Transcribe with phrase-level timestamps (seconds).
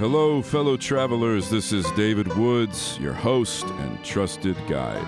[0.00, 1.50] Hello, fellow travelers.
[1.50, 5.06] This is David Woods, your host and trusted guide.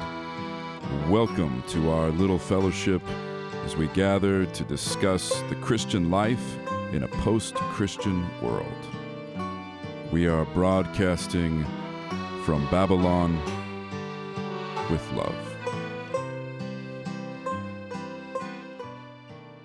[1.09, 3.01] Welcome to our little fellowship
[3.65, 6.59] as we gather to discuss the Christian life
[6.93, 8.67] in a post Christian world.
[10.13, 11.65] We are broadcasting
[12.45, 13.41] from Babylon
[14.91, 15.35] with love.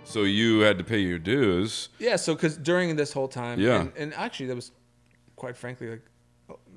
[0.06, 1.90] So you had to pay your dues.
[2.00, 3.82] Yeah, so because during this whole time, Yeah.
[3.82, 4.72] and, and actually that was,
[5.38, 6.02] quite frankly, like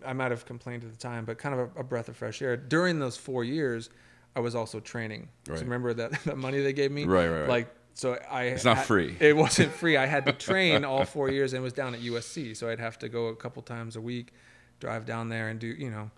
[0.07, 2.41] I might have complained at the time, but kind of a, a breath of fresh
[2.43, 2.57] air.
[2.57, 3.91] During those four years,
[4.37, 5.29] I was also training.
[5.49, 5.59] Right.
[5.59, 7.05] So remember that that money they gave me?
[7.05, 7.49] Right, right, right.
[7.49, 9.17] Like so, I It's not had- free.
[9.19, 9.97] It wasn't free.
[9.97, 12.57] I had to train all four years, and was down at USC.
[12.57, 14.33] So I'd have to go a couple times a week,
[14.79, 16.11] drive down there and do you know,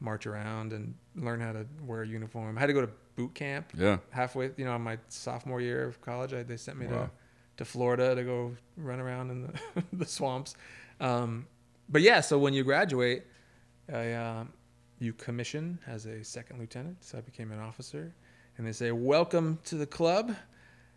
[0.00, 2.56] march around and learn how to wear a uniform.
[2.58, 3.98] I had to go to boot camp Yeah.
[4.10, 7.04] halfway, you know, on my sophomore year of college, I, they sent me Wow.
[7.04, 7.10] to,
[7.58, 10.56] to Florida to go run around in the, the swamps.
[11.00, 11.46] Um,
[11.88, 13.24] but yeah, so when you graduate,
[13.92, 14.52] I, um,
[14.98, 16.96] you commission as a second lieutenant.
[17.04, 18.14] So I became an officer,
[18.56, 20.34] and they say, "Welcome to the club.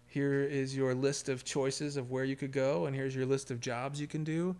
[0.06, 3.52] Here is your list of choices of where you could go, and here's your list
[3.52, 4.56] of jobs you can do."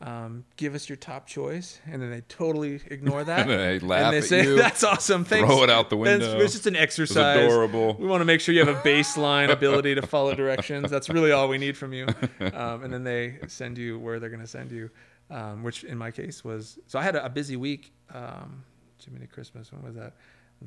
[0.00, 3.40] Um, give us your top choice, and then they totally ignore that.
[3.48, 5.24] And they laugh and they say, you, "That's awesome.
[5.24, 6.40] Thanks." throw it out the That's- window.
[6.44, 7.36] It's just an exercise.
[7.44, 7.94] adorable.
[7.98, 10.88] We want to make sure you have a baseline ability to follow directions.
[10.90, 12.06] That's really all we need from you.
[12.40, 14.88] Um, and then they send you where they're going to send you,
[15.30, 17.92] um, which in my case was so I had a, a busy week.
[18.12, 18.64] Um,
[19.04, 19.72] Jiminy Christmas.
[19.72, 20.14] When was that?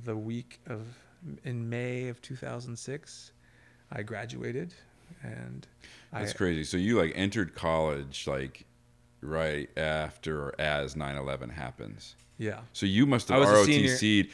[0.05, 0.81] The week of
[1.43, 3.31] in May of 2006,
[3.91, 4.73] I graduated,
[5.21, 5.67] and
[6.13, 6.63] That's I, crazy.
[6.63, 8.65] So you like entered college like
[9.21, 12.15] right after or as 9/11 happens.
[12.37, 13.45] yeah, So you must have a.
[13.45, 14.31] ROTC'd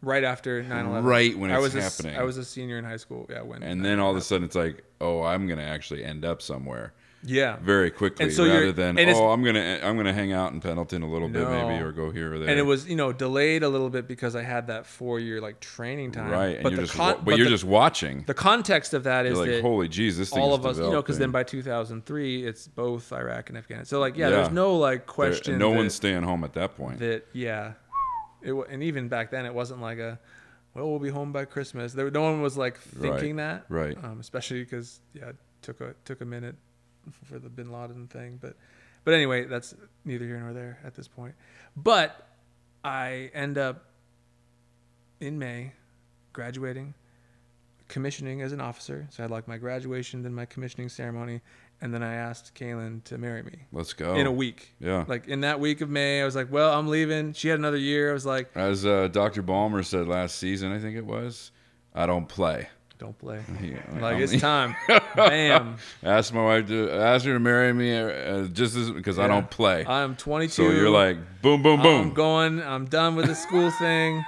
[0.00, 1.04] right after 9/11.
[1.04, 2.18] Right when I it's was happening.
[2.18, 3.26] I was a senior in high school.
[3.28, 6.04] Yeah, when and then all of a sudden it's like, "Oh, I'm going to actually
[6.04, 6.94] end up somewhere."
[7.24, 10.60] Yeah, Very quickly so rather than, "Oh, I'm going to I'm to hang out in
[10.60, 13.12] Pendleton a little bit maybe or go here or there." and it was you know
[13.12, 16.30] delayed a little bit because I had that four year like training time.
[16.30, 18.24] right, but you're just con- wa- but, you're the, just watching.
[18.26, 20.78] the context of that is You're like, that "Holy jeez, this thing all of us,
[20.78, 23.86] you know, because then by 2003 it's both Iraq and Afghanistan.
[23.86, 24.36] So like yeah, Yeah.
[24.36, 25.58] there's no like There- question.
[25.58, 26.98] no that, one's staying home at that point.
[26.98, 27.74] that yeah,
[28.42, 30.18] it and even back then it wasn't like a
[30.74, 31.92] well we'll be home by Christmas.
[31.92, 33.96] There no one was like thinking that right.
[34.02, 36.56] um, especially because yeah, it took a took a minute
[37.24, 38.56] for the Bin Laden thing, but
[39.04, 39.74] but anyway, that's
[40.04, 41.34] neither here nor there at this point.
[41.76, 42.28] But
[42.84, 43.84] I end up
[45.20, 45.72] in May
[46.32, 46.94] graduating,
[47.88, 49.06] commissioning as an officer.
[49.10, 51.40] So I had like my graduation, then my commissioning ceremony,
[51.80, 54.14] and then I asked Kaylin to marry me Let's go.
[54.14, 54.74] in a week.
[54.78, 55.04] yeah.
[55.08, 57.76] Like in that week of May, I was like, "Well, I'm leaving." She had another
[57.76, 58.10] year.
[58.10, 59.42] I was like, As uh, Dr.
[59.42, 61.50] Balmer said last season, I think it was,
[61.94, 62.68] I don't play.
[63.02, 64.76] "Don't play." He- Like it's time.
[65.16, 65.76] Bam.
[66.02, 69.50] Ask my wife to ask her to marry me uh, just as because I don't
[69.50, 69.84] play.
[69.86, 70.52] I'm 22.
[70.52, 72.00] so you're like boom, boom, boom.
[72.08, 72.62] I'm going.
[72.62, 74.24] I'm done with the school thing.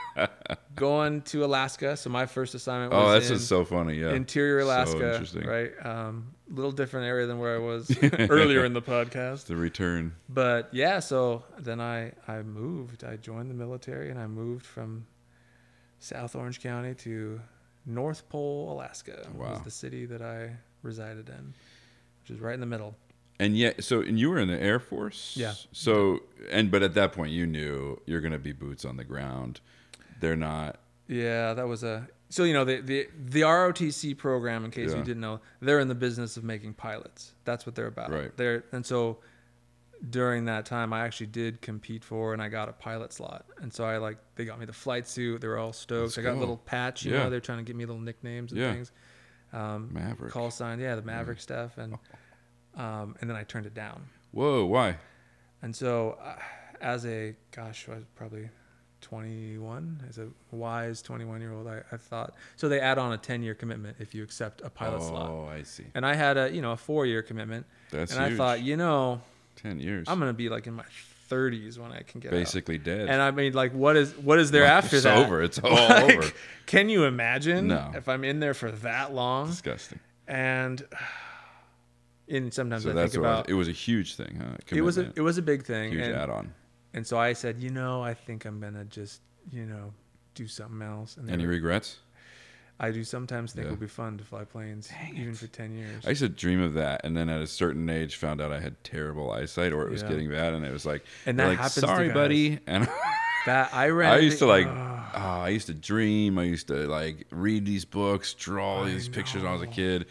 [0.75, 1.97] going to Alaska.
[1.97, 3.95] So my first assignment was oh, that's in just so funny.
[3.95, 4.13] Yeah.
[4.13, 5.47] interior So Alaska, interesting.
[5.47, 5.73] right?
[5.87, 7.91] Um, a little different area than where I was
[8.29, 9.47] earlier in the podcast.
[9.47, 10.15] The return.
[10.29, 13.03] But yeah, so then I I moved.
[13.05, 15.07] I joined the military and I moved from
[16.01, 17.41] South Orange County to
[17.87, 19.27] North Pole, Alaska.
[19.35, 19.51] Wow.
[19.53, 21.55] Was the city that I resided in,
[22.23, 22.97] which is right in the middle.
[23.41, 25.35] And yet, so and you were in the Air Force.
[25.37, 25.55] Yeah.
[25.73, 29.05] So and but at that point, you knew you're going to be boots on the
[29.05, 29.61] ground.
[30.21, 30.79] They're not.
[31.09, 34.65] Yeah, that was a so you know the the the ROTC program.
[34.65, 34.99] In case Yeah.
[34.99, 37.35] you didn't know, they're in the business of making pilots.
[37.45, 38.11] That's what they're about.
[38.11, 38.37] Right.
[38.37, 39.19] They're and so
[40.11, 43.47] during that time, I actually did compete for and I got a pilot slot.
[43.61, 45.41] And so I like they got me the flight suit.
[45.41, 46.03] They were all stoked.
[46.03, 46.39] Let's I got go.
[46.39, 47.05] a little patch.
[47.05, 47.25] You Yeah.
[47.25, 48.73] know, they're trying to give me little nicknames and Yeah.
[48.73, 48.93] things.
[49.53, 50.33] Um, Maverick.
[50.33, 50.81] Call signs.
[50.81, 51.79] Yeah, the Maverick stuff.
[51.79, 51.99] And
[52.75, 54.03] um, and then I turned it down.
[54.33, 54.65] Whoa!
[54.65, 54.97] Why?
[55.63, 56.35] And so, uh,
[56.81, 58.51] as a gosh, I was probably
[59.01, 62.69] 21, as a wise 21 year old, I, I thought so.
[62.69, 65.31] They add on a 10 year commitment if you accept a pilot oh, slot.
[65.31, 65.85] Oh i see.
[65.95, 68.77] And I had a you know a four year commitment, That's and I thought you
[68.77, 69.21] know
[69.57, 70.07] ten years.
[70.09, 70.85] I'm gonna be like in my
[71.31, 72.37] 30s when I can get out.
[72.37, 73.09] basically dead.
[73.09, 75.19] And I mean, like, what is what is there Well, after it's that?
[75.19, 75.43] It's over.
[75.43, 76.31] It's all Like, over.
[76.67, 77.93] Can you imagine No.
[77.95, 79.47] if I'm in there for that long?
[79.49, 80.01] Disgusting.
[80.29, 80.83] And
[82.29, 84.57] and sometimes So I think about it was a huge thing, huh?
[84.71, 85.93] it was a it was a big thing.
[85.93, 86.53] huge and, add-on.
[86.95, 89.21] And so I said, you know, I think I'm gonna just,
[89.51, 89.93] you know,
[90.35, 91.17] do something else.
[91.17, 91.99] And Any were- regrets?
[92.81, 93.69] I do sometimes think Yeah.
[93.69, 96.05] it would be fun to fly planes, even for ten years.
[96.05, 98.61] I used to dream of that, and then at a certain age, found out I
[98.61, 100.09] had terrible eyesight, or it was Yeah.
[100.09, 102.59] getting bad, and it was like, And that like, happens to Sorry, buddy.
[102.67, 102.89] And
[103.47, 104.13] that I ran.
[104.13, 104.77] I used to like, Ugh.
[105.15, 106.39] oh, I used to dream.
[106.39, 109.67] I used to like read these books, draw I these pictures when I was a
[109.69, 110.07] kid.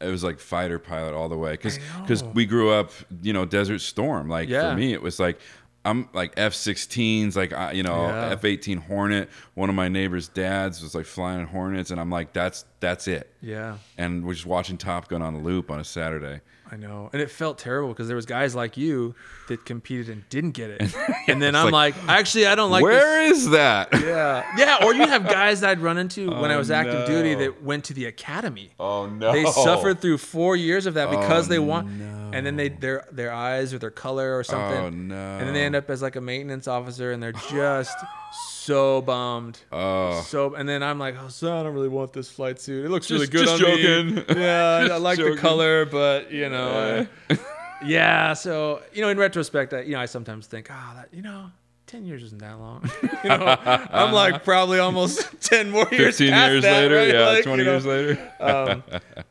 [0.00, 2.90] it was like fighter pilot all the way because because we grew up
[3.22, 4.70] you know Desert Storm like Yeah.
[4.70, 5.40] for me it was like
[5.84, 8.30] I'm like F-16s like I, you know Yeah.
[8.32, 12.64] F-18 Hornet one of my neighbor's dads was like flying Hornets and I'm like that's
[12.80, 13.76] that's it Yeah.
[13.98, 16.40] and we're just watching Top Gun on a loop on a Saturday
[16.72, 19.14] I know, and it felt terrible because there was guys like you
[19.48, 20.94] that competed and didn't get it,
[21.28, 22.80] and then I'm like, like, actually, I don't like.
[22.82, 22.88] this.
[22.90, 24.78] where is that Yeah, yeah.
[24.84, 27.40] Or you have guys that I'd run into when I Oh, was active duty no.
[27.40, 28.72] that went to the academy.
[28.80, 32.23] oh no They suffered through four years of that because Oh, they want, no.
[32.34, 35.54] And then they their their eyes or their color or something, oh no and then
[35.54, 37.96] they end up as like a maintenance officer, and they're just
[38.32, 39.58] so bummed.
[39.72, 42.84] oh So and then I'm like, oh, son, I don't really want this flight suit.
[42.84, 43.82] It looks really good just on me.
[43.82, 44.24] joking.
[44.36, 47.36] Yeah, I Just like the color, but you know, uh,
[47.84, 48.32] yeah.
[48.34, 51.50] So you know, in retrospect, I, you know, I sometimes think, oh, that you know.
[51.86, 52.90] 10 years isn't that long.
[53.02, 57.08] you know, I'm like probably almost 10 more years 15 past years that, later right?
[57.14, 58.82] yeah Like, 20 you know, years later um,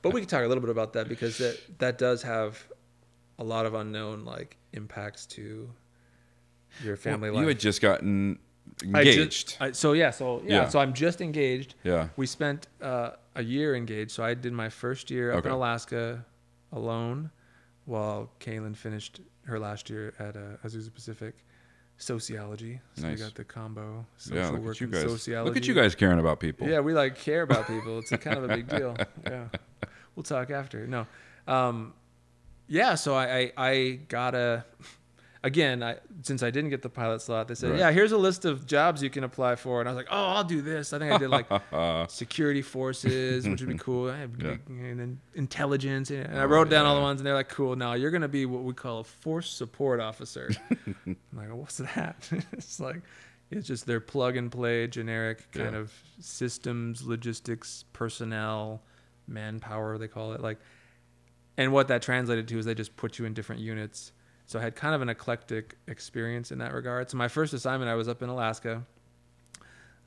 [0.04, 2.64] but we can talk a little bit about that because that that does have
[3.40, 5.70] a lot of unknown like impacts to
[6.84, 7.42] your family you life.
[7.42, 8.40] You had just gotten
[8.94, 10.70] I ju- engaged I- so yeah, so yeah, Yeah.
[10.70, 11.76] so I'm just engaged.
[11.84, 14.12] yeah We spent uh, a year engaged.
[14.12, 16.26] So I did my first year up in Alaska
[16.72, 17.30] alone,
[17.86, 21.36] while Kaylin finished her last year at uh, Azusa Pacific
[21.98, 22.80] sociology.
[22.96, 23.18] So Nice.
[23.20, 25.48] we got the combo social yeah look work at you and guys sociology.
[25.50, 28.00] look at you guys caring about people Yeah, we like care about people.
[28.00, 28.96] It's a kind of a big deal.
[29.26, 29.48] Yeah,
[30.16, 30.86] we'll talk after.
[30.88, 31.06] No,
[31.48, 31.94] um,
[32.68, 32.96] yeah.
[32.96, 34.66] So I, I I gotta
[35.44, 35.84] again.
[35.84, 37.80] I since I didn't get the pilot slot, they said, Right.
[37.80, 40.26] yeah, here's a list of jobs you can apply for, and I was like, oh,
[40.28, 40.94] I'll do this.
[40.94, 41.48] I think I did like
[42.10, 44.10] security forces, which would be cool.
[44.10, 44.56] I have, Yeah.
[44.70, 47.76] And then intelligence, and I Oh, wrote down all the ones, and they're like, cool.
[47.76, 50.50] Now you're gonna be what we call a force support officer.
[51.06, 52.30] I'm like, what's that?
[52.54, 53.02] it's like,
[53.52, 55.80] it's just their plug and play generic kind Yeah.
[55.80, 58.82] of systems, logistics, personnel,
[59.28, 60.42] manpower, they call it.
[60.42, 60.58] Like,
[61.58, 64.12] and what that translated to is they just put you in different units.
[64.46, 67.10] So I had kind of an eclectic experience in that regard.
[67.10, 68.84] So my first assignment, I was up in Alaska.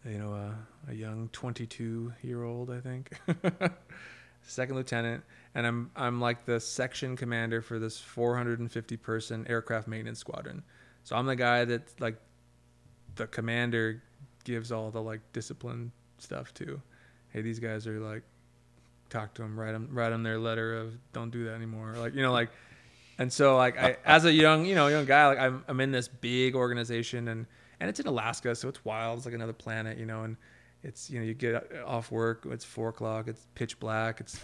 [0.04, 3.18] You know, uh, a young 22 year old, I think,
[4.42, 10.20] second lieutenant, and I'm I'm like the section commander for this 450 person aircraft maintenance
[10.20, 10.62] squadron.
[11.02, 12.18] So I'm the guy that like
[13.16, 14.02] the commander
[14.44, 16.80] gives all the like discipline stuff to.
[17.30, 18.22] Hey, these guys are like
[19.08, 21.94] talk to them, write them, write them their letter of don't do that anymore.
[21.96, 22.50] Like you know, like,
[23.18, 25.92] and so like I as a young you know young guy like I'm I'm in
[25.92, 27.46] this big organization and
[27.80, 29.18] and it's in Alaska, so it's wild.
[29.18, 30.36] It's like another planet, you know, and
[30.82, 34.40] it's you know you get off work, it's four o'clock, it's pitch black, it's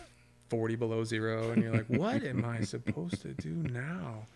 [0.49, 4.27] 40 below zero, and you're like, what am I supposed to do now?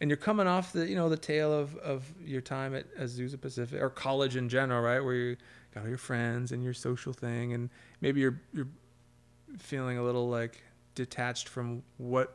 [0.00, 3.40] And you're coming off the you know the tail of of your time at Azusa
[3.40, 5.36] Pacific or college in general, right, where you
[5.74, 7.70] got all your friends and your social thing, and
[8.00, 8.68] maybe you're you're
[9.58, 10.62] feeling a little like
[10.94, 12.34] detached from what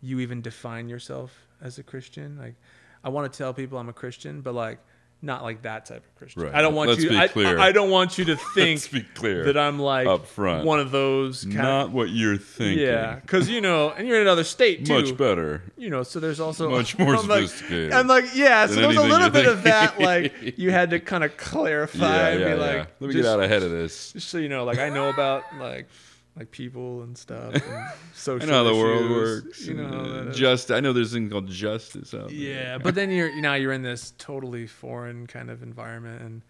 [0.00, 2.38] you even define yourself as a Christian.
[2.38, 2.54] Like,
[3.02, 4.78] I want to tell people I'm a Christian, but like
[5.24, 6.42] not like that type of Christian.
[6.42, 6.54] Right.
[6.54, 7.08] I don't want Let's you.
[7.10, 7.58] be I, clear.
[7.58, 10.66] I don't want you to think Let's be clear that I'm like up front.
[10.66, 14.22] one of those kind not what you're thinking yeah, because you know, and you're in
[14.22, 14.92] another state too.
[14.92, 18.66] much better You know, so there's also Much more I'm like- sophisticated I'm like, yeah.
[18.66, 19.98] So there's a little bit of that.
[19.98, 22.66] Like you had to kind of clarify yeah and yeah, be yeah.
[22.66, 24.90] like, let me just, get out ahead of this just so you know, like I
[24.90, 25.88] know about like
[26.36, 27.54] like people and stuff.
[27.64, 29.66] And I social know how the world works.
[29.66, 32.36] You know, uh, just I know there's a thing called justice out there.
[32.36, 36.42] Yeah, but then you're now you're in this totally foreign kind of environment, and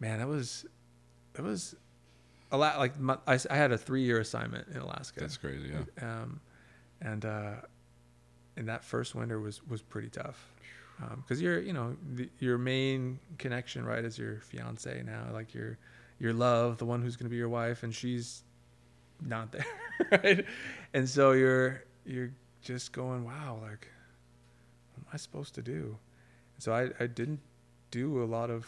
[0.00, 0.66] man, that was
[1.34, 1.74] that was
[2.50, 2.78] a lot.
[2.78, 5.70] Like my, I, I had a three year assignment in Alaska, That's crazy.
[5.70, 6.22] Yeah.
[6.22, 6.40] um,
[7.00, 7.54] and uh,
[8.56, 10.52] and that first winter was was pretty tough
[11.16, 15.78] because you're you know the, your main connection right is your fiance now, like your
[16.18, 18.42] your love, the one who's going to be your wife, and she's
[19.20, 19.66] not there,
[20.12, 20.44] right?
[20.94, 22.30] And so you're you're
[22.62, 23.88] just going, wow, like
[24.94, 25.96] what am I supposed to do?
[26.58, 27.40] So I, I didn't
[27.90, 28.66] do a lot of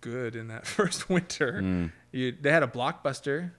[0.00, 1.60] good in that first winter.
[1.62, 1.92] Mm.
[2.12, 3.50] You, they had a blockbuster.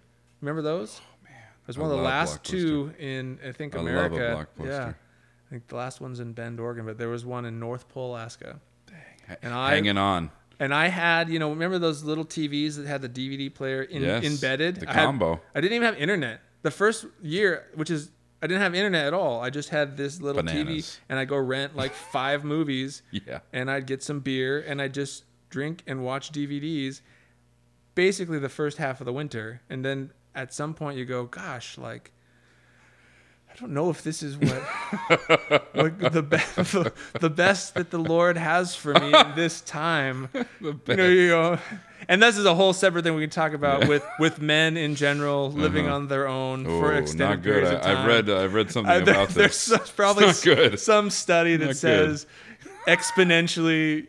[0.41, 0.99] Remember those?
[1.03, 3.87] Oh man, it was I one of the last two in I think I love
[3.87, 4.47] a America.
[4.59, 4.67] Blockbuster.
[4.67, 7.87] Yeah, I think the last one's in Bend, Oregon, but there was one in North
[7.89, 8.59] Pole, Alaska.
[9.27, 10.31] Ha- And I- hanging on.
[10.61, 14.03] And I had, you know, remember those little TVs that had the DVD player in,
[14.03, 14.23] yes.
[14.23, 14.75] embedded?
[14.75, 15.41] The I had- combo.
[15.55, 16.39] I didn't even have internet.
[16.61, 18.11] The first year, which is
[18.43, 19.41] I didn't have internet at all.
[19.41, 23.39] I just had this little TV, and I go rent like five movies, yeah.
[23.51, 27.01] and I'd get some beer, and I'd just drink and watch DVDs.
[27.95, 31.79] Basically, the first half of the winter, and then at some point you go, "Gosh,
[31.79, 32.11] like."
[33.53, 34.61] I don't know if this is what,
[35.73, 40.29] what the, be- the the best that the Lord has for me in this time
[40.61, 41.59] you know, you go,
[42.09, 43.87] and this is a whole separate thing we can talk about Yeah.
[43.89, 45.95] with with men in general living Uh-huh.
[45.95, 47.53] on their own Oh, for extended not good.
[47.63, 47.97] periods of I, time.
[47.97, 48.29] I've read.
[48.29, 49.79] I've read something Uh, there- about there's this.
[49.81, 50.79] some- probably good.
[50.79, 51.77] some study that Not good.
[51.77, 52.25] says
[52.87, 54.07] exponentially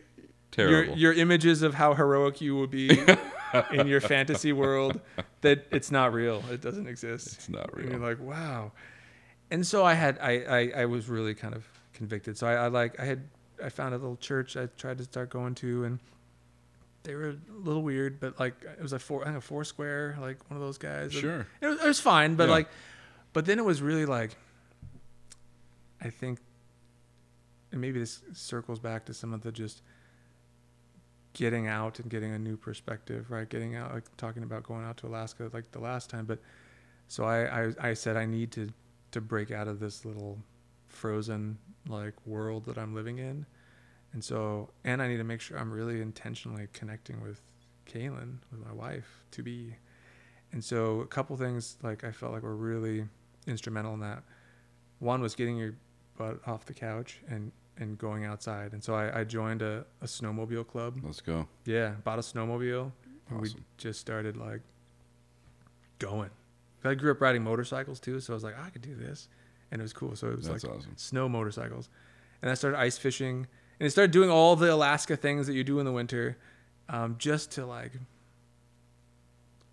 [0.57, 0.97] your, Terrible.
[0.99, 2.91] your images of how heroic you will be
[3.73, 5.01] in your fantasy world
[5.41, 6.43] that it's not real.
[6.51, 7.35] It doesn't exist.
[7.35, 7.91] It's not And real.
[8.01, 8.73] you're like, wow.
[9.53, 12.39] And so I had I, I, I was really kind of convicted.
[12.39, 13.29] So I, I like I had
[13.63, 15.99] I found a little church I tried to start going to and
[17.05, 19.65] they were a little weird, but like it was a four I think a four
[19.65, 21.13] square, like one of those guys.
[21.13, 21.47] Sure.
[21.61, 22.55] It was, it was fine, but Yeah.
[22.55, 22.69] like
[23.33, 24.37] but then it was really like
[26.01, 26.39] I think
[27.73, 29.83] and maybe this circles back to some of the just
[31.35, 33.49] getting out and getting a new perspective, right?
[33.49, 36.27] Getting out, like talking about going out to Alaska like the last time.
[36.27, 36.39] But
[37.09, 38.69] so I, I, I said I need to,
[39.13, 40.39] to break out of this little
[40.89, 43.47] frozen like world that I'm living in.
[44.13, 47.41] And so, and I need to make sure I'm really intentionally connecting with
[47.87, 49.77] Kaylin, with my wife to be.
[50.53, 53.07] And so a couple things like I felt like were really
[53.47, 54.23] instrumental in that.
[54.99, 55.75] One was getting your
[56.19, 58.75] butt off the couch and, and going outside.
[58.75, 60.99] And so I, I joined a, a snowmobile club.
[61.03, 61.49] Let's go.
[61.65, 62.93] Yeah, bought a snowmobile,
[63.31, 63.65] and we Awesome.
[63.79, 64.61] just started like
[65.99, 66.31] going.
[66.87, 69.29] I grew up riding motorcycles too, so I was like, I could do this,
[69.71, 70.17] and it was cool.
[70.17, 70.95] So it was That's like awesome.
[70.97, 71.89] snow motorcycles,
[72.43, 73.47] and I started ice fishing,
[73.81, 76.37] and I started doing all the Alaska things that you do in the winter,
[76.89, 77.93] um, just to like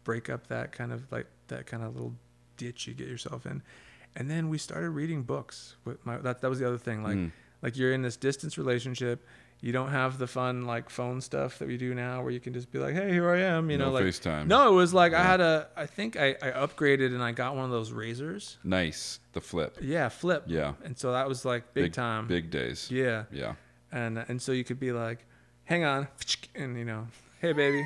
[0.04, 2.16] break up that kind of like that kind of little
[2.58, 3.62] ditch you get yourself in,
[4.16, 5.76] and then we started reading books.
[5.86, 7.32] With my that that was the other thing, like Mm.
[7.62, 9.26] Like you're in this distance relationship
[9.62, 12.54] you don't have the fun like phone stuff that we do now where you can
[12.54, 14.48] just be like hey here i am you no know like FaceTime.
[14.48, 17.56] no it was like i had a i think I, I upgraded and i got
[17.56, 19.20] one of those razors Nice.
[19.34, 19.78] The flip.
[19.82, 20.74] yeah flip Yeah.
[20.86, 22.90] and so that was like big, time Big days.
[22.90, 23.56] yeah Yeah.
[23.92, 25.26] and and so you could be like
[25.66, 26.08] hang on
[26.56, 27.08] and you know
[27.42, 27.86] hey baby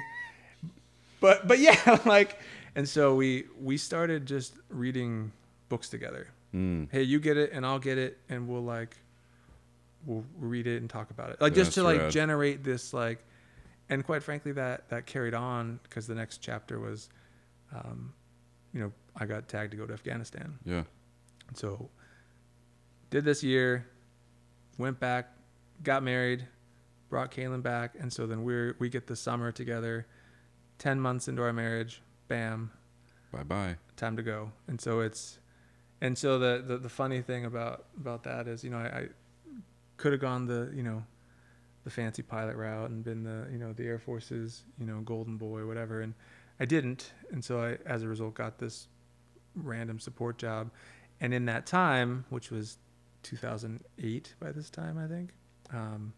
[1.20, 2.40] but but yeah like
[2.76, 5.32] and so we we started just reading
[5.70, 6.88] books together Mm.
[6.92, 8.96] hey you get it and i'll get it and we'll like
[10.06, 12.12] we'll read it and talk about it like just That's to like rad.
[12.12, 13.24] generate this like
[13.90, 17.10] and quite frankly that that carried on because the next chapter was
[17.74, 18.14] um
[18.74, 20.84] you know i got tagged to go to afghanistan Yeah.
[21.54, 21.90] so
[23.10, 23.86] did this year
[24.78, 25.30] went back
[25.84, 26.48] got married
[27.10, 30.08] brought Kaylin back and so then we're we get the summer together
[30.80, 32.72] 10 months into our marriage bam
[33.32, 33.76] Bye bye.
[33.96, 35.40] time to go and so it's
[36.02, 39.08] and so the the, the funny thing about about that is you know i, I
[39.98, 41.04] could have gone the you know
[41.84, 45.38] the fancy pilot route and been the you know the air force's you know golden
[45.38, 46.14] boy whatever and
[46.60, 48.88] i didn't and so i as a result got this
[49.56, 50.72] random support job
[51.20, 52.78] and in that time which was
[53.24, 55.32] 2008 by this time i think
[55.72, 56.14] um,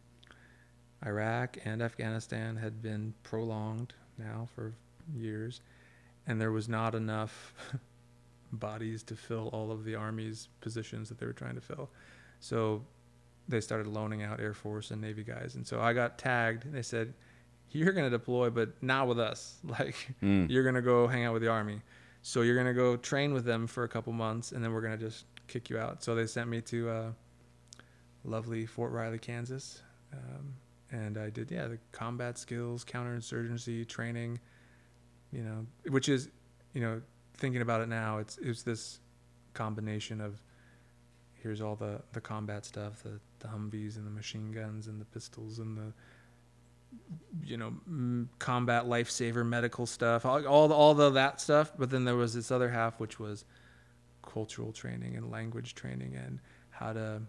[1.05, 4.73] iraq and afghanistan had been prolonged now for
[5.13, 5.61] years
[6.27, 7.53] and there was not enough
[8.51, 11.89] bodies to fill all of the army's positions that they were trying to fill.
[12.39, 12.83] So
[13.47, 15.55] they started loaning out Air Force and Navy guys.
[15.55, 17.13] And so I got tagged and they said,
[17.71, 19.59] You're gonna deploy, but not with us.
[19.67, 20.49] Like Mm.
[20.49, 21.81] you're gonna go hang out with the army.
[22.21, 24.97] So you're gonna go train with them for a couple months and then we're gonna
[24.97, 26.03] just kick you out.
[26.03, 27.11] So they sent me to uh,
[28.23, 29.81] lovely Fort Riley, Kansas.
[30.13, 30.53] Um,
[30.91, 34.39] and I did, yeah, the combat skills, counterinsurgency training,
[35.31, 36.29] you know, which is,
[36.73, 37.01] you know,
[37.37, 38.99] thinking about it now, it's it's this
[39.53, 40.41] combination of
[41.45, 45.05] here's all the the combat stuff, the the Humvees and the machine guns and the
[45.05, 45.93] pistols and the
[47.43, 51.71] you know m- combat lifesaver medical stuff, all all the, all the that stuff.
[51.77, 53.45] But then there was this other half which was
[54.23, 56.39] cultural training and language training and
[56.71, 57.21] how to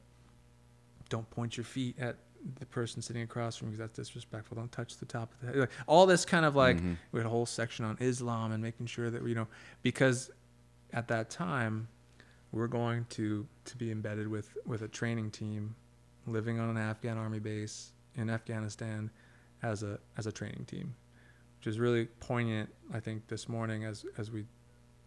[1.10, 2.16] don't point your feet at
[2.58, 4.56] the person sitting across from you because that's disrespectful.
[4.56, 5.56] Don't touch the top of the head.
[5.58, 6.96] Like, all this kind of like Mhm.
[7.12, 9.46] we had a whole section on Islam and making sure that you know
[9.82, 10.30] because
[10.92, 11.88] at that time
[12.56, 15.74] we're going to to be embedded with with a training team
[16.26, 19.10] living on an Afghan army base in Afghanistan
[19.62, 20.94] as a as a training team
[21.58, 24.44] which is really poignant I think this morning as as we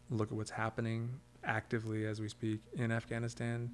[0.10, 3.72] look at what's happening actively as we speak in Afghanistan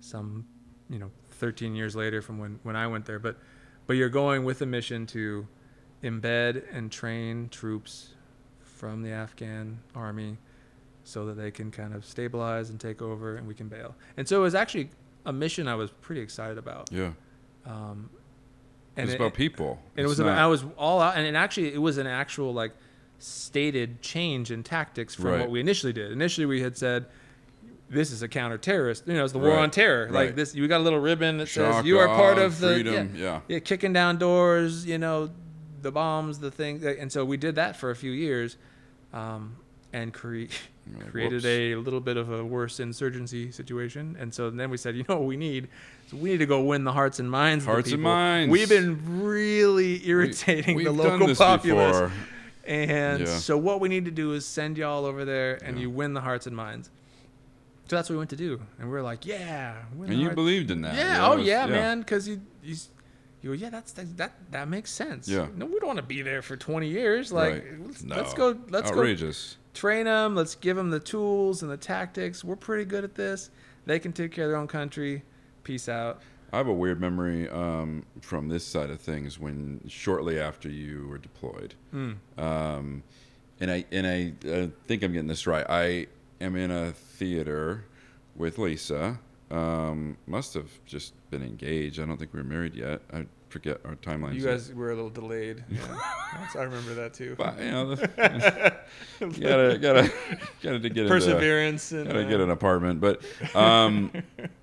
[0.00, 0.46] some
[0.88, 3.18] you know 13 years later from when when I went there.
[3.18, 3.38] But
[3.86, 5.46] but you're going with a mission to
[6.02, 8.14] embed and train troops
[8.60, 10.38] from the Afghan army
[11.10, 13.94] so that they can kind of stabilize and take over and we can bail.
[14.16, 14.90] And so it was actually
[15.26, 16.88] a mission I was pretty excited about.
[16.92, 17.10] Yeah.
[17.66, 18.10] Um,
[18.96, 19.80] it's it- about people.
[19.96, 22.52] and it was about, I was all out, and it actually it was an actual
[22.54, 22.72] like
[23.18, 25.40] stated change in tactics from Right.
[25.40, 26.10] what we initially did.
[26.12, 27.06] Initially, we had said
[27.90, 29.06] this is a counter-terrorist.
[29.06, 29.58] You know, it's the war Right.
[29.62, 30.04] on terror.
[30.04, 30.26] Right.
[30.26, 32.68] Like this, you got a little ribbon that Shock, says you are part of the
[32.74, 33.14] freedom.
[33.16, 33.40] yeah, Yeah.
[33.48, 34.86] yeah, kicking down doors.
[34.86, 35.30] You know,
[35.82, 38.56] the bombs, the thing, and so we did that for a few years,
[39.12, 39.56] um,
[39.92, 40.44] and cre-
[40.96, 41.44] Like, created whoops.
[41.46, 44.16] a little bit of a worse insurgency situation.
[44.18, 45.68] And so then we said, you know what we need?
[46.10, 47.62] So we need to go win the hearts and minds.
[47.64, 48.50] of the Hearts and minds.
[48.50, 51.92] We've been really irritating We- the local populace.
[51.96, 52.12] before.
[52.66, 53.38] And Yeah.
[53.38, 55.82] so what we need to do is send y'all over there and Yeah.
[55.82, 56.90] you win the hearts and minds.
[57.88, 58.60] So that's what we went to do.
[58.78, 59.74] And we are like, yeah.
[60.06, 60.94] And you believed in that.
[60.94, 61.26] Yeah.
[61.26, 62.00] Oh, it Oh was- yeah, man.
[62.00, 62.76] Because you, you,
[63.42, 65.28] you go, yeah, that's that, that makes sense.
[65.28, 65.46] Yeah.
[65.56, 67.32] No, we don't want to be there for 20 years.
[67.32, 67.64] Like, Right.
[67.86, 68.16] let's, No.
[68.16, 68.56] let's go.
[68.68, 69.56] Let's go Outrageous.
[69.74, 70.34] Train them.
[70.34, 72.42] Let's give them the tools and the tactics.
[72.44, 73.50] We're pretty good at this.
[73.86, 75.22] They can take care of their own country.
[75.64, 76.20] Peace out.
[76.52, 81.06] I have a weird memory um, from this side of things when shortly after you
[81.08, 82.16] were deployed, Mm.
[82.38, 83.02] um,
[83.60, 85.64] and I and I uh, think I'm getting this right.
[85.68, 86.06] I
[86.40, 87.84] am in a theater
[88.34, 89.20] with Lisa.
[89.50, 92.00] Um, must have just been engaged.
[92.00, 93.02] I don't think we were married yet.
[93.12, 94.34] I forget our timelines.
[94.34, 95.64] You guys were a little delayed.
[95.70, 95.80] Yeah.
[96.54, 97.34] I remember that too.
[97.36, 98.74] but you know, the,
[99.20, 100.12] you gotta gotta
[100.62, 103.00] gotta get into Perseverance and gotta uh, get an apartment.
[103.00, 103.22] But
[103.54, 104.12] um,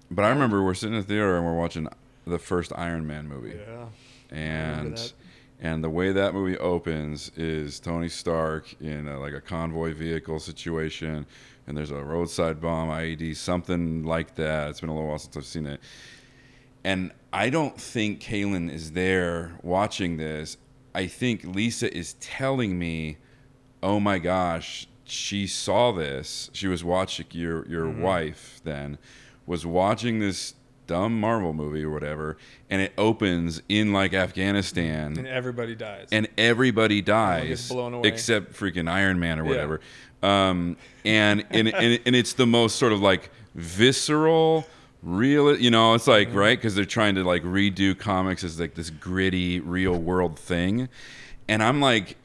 [0.09, 1.87] but I remember we're sitting in the theater and we're watching
[2.25, 3.57] the first Iron Man movie.
[3.57, 3.87] yeah.
[4.35, 5.13] and
[5.59, 10.39] and the way that movie opens is Tony Stark in a, like a convoy vehicle
[10.39, 11.25] situation,
[11.65, 14.69] and there's a roadside bomb, IED, something like that.
[14.69, 15.79] It's been a little while since I've seen it,
[16.87, 20.57] and I don't think Kaylin is there watching this.
[20.95, 23.17] I think Lisa is telling me,
[23.83, 26.49] "Oh my gosh, she saw this.
[26.53, 28.97] She was watching your your wife then
[29.45, 30.53] was watching this."
[30.87, 32.37] dumb Marvel movie or whatever,
[32.69, 36.07] and it opens in like Afghanistan, And everybody dies.
[36.13, 38.07] and everybody dies gets blown away.
[38.07, 39.49] except freaking Iron Man or Yeah.
[39.49, 39.81] whatever.
[40.23, 44.65] Um, and, and and and it's the most sort of like visceral,
[45.03, 45.57] real.
[45.57, 48.89] You know, it's like right because they're trying to like redo comics as like this
[48.89, 50.89] gritty, real world thing,
[51.47, 52.17] and I'm like.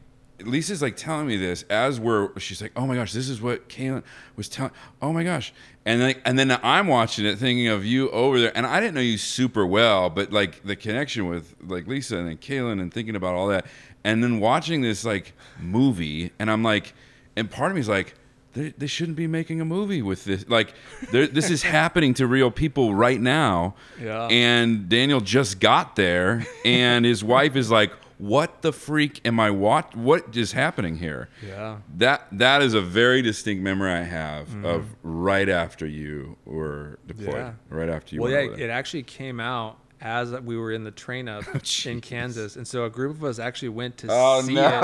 [0.44, 2.36] Lisa's like telling me this as we're.
[2.40, 4.02] She's like, "Oh my gosh, this is what Kaylin
[4.34, 5.52] was telling." Oh my gosh,
[5.84, 8.96] and like, and then I'm watching it, thinking of you over there, and I didn't
[8.96, 12.92] know you super well, but like the connection with like Lisa and then Kaylin, and
[12.92, 13.66] thinking about all that,
[14.02, 16.92] and then watching this like movie, and I'm like,
[17.36, 18.14] and part of me is like,
[18.54, 20.48] they, they shouldn't be making a movie with this.
[20.48, 20.74] Like,
[21.10, 23.74] this is happening to real people right now.
[24.00, 24.26] Yeah.
[24.26, 29.50] And Daniel just got there, and his wife is like, "What the freak am I?
[29.50, 31.78] What what is happening here?" yeah.
[31.96, 34.64] That that is a very distinct memory I have mm-hmm.
[34.64, 37.34] of right after you were deployed.
[37.34, 37.52] Yeah.
[37.68, 41.28] Right after you Well, yeah, it actually came out as we were in the train
[41.28, 42.00] up oh, in.
[42.00, 44.66] Kansas, and so a group of us actually went to Oh, see no.
[44.66, 44.82] it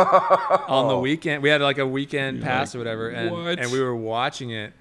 [0.68, 1.42] on the weekend.
[1.42, 3.96] We had like a weekend You're pass like, or whatever, and "What?" and we were
[3.96, 4.72] watching it,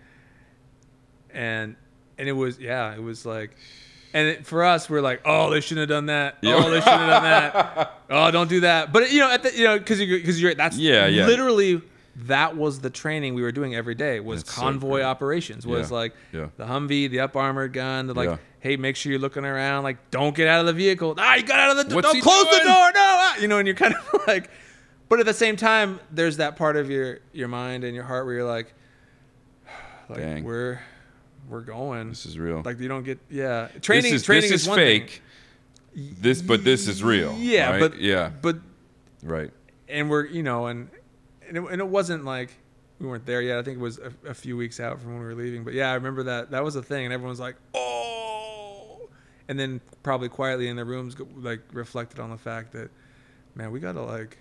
[1.33, 1.75] and
[2.17, 3.51] and it was yeah, it was like.
[4.13, 6.37] And it, for us, we're like, oh, they shouldn't have done that.
[6.41, 6.55] Yeah.
[6.55, 7.93] Oh, they shouldn't have done that.
[8.09, 8.93] oh, don't do that.
[8.93, 11.27] But you know, at the, you know, because you because you're that's Yeah, yeah.
[11.27, 11.81] literally
[12.25, 15.03] that was the training we were doing every day was That's convoy great.
[15.03, 16.47] operations was Yeah, like yeah.
[16.57, 18.07] the Humvee, the up armored gun.
[18.07, 18.37] They're like, Yeah.
[18.59, 19.83] hey, make sure you're looking around.
[19.83, 21.13] Like, don't get out of the vehicle.
[21.17, 22.01] Ah, you got out of the door.
[22.01, 22.91] Don't close the door.
[22.91, 23.37] No, ah.
[23.37, 24.49] you know, and you're kind of like,
[25.09, 28.25] but at the same time, there's that part of your your mind and your heart
[28.25, 28.73] where you're like,
[30.09, 30.43] like Dang.
[30.43, 30.79] we're
[31.47, 32.09] we're going.
[32.09, 32.63] this is real.
[32.65, 33.67] Like you don't get yeah.
[33.81, 35.01] Training this is, training this is, is one thing.
[35.01, 35.21] fake.
[35.95, 37.35] This, but this is real.
[37.37, 37.79] Yeah, right?
[37.79, 38.57] but yeah, but
[39.23, 39.51] right.
[39.87, 40.89] and we're you know and
[41.47, 42.51] and it, and it wasn't like
[42.99, 43.57] we weren't there yet.
[43.59, 45.63] I think it was a, a few weeks out from when we were leaving.
[45.63, 49.09] But yeah, I remember that that was a thing, and everyone was like, "Oh,"
[49.47, 52.89] and then probably quietly in their rooms like reflected on the fact that,
[53.55, 54.37] man, we gotta like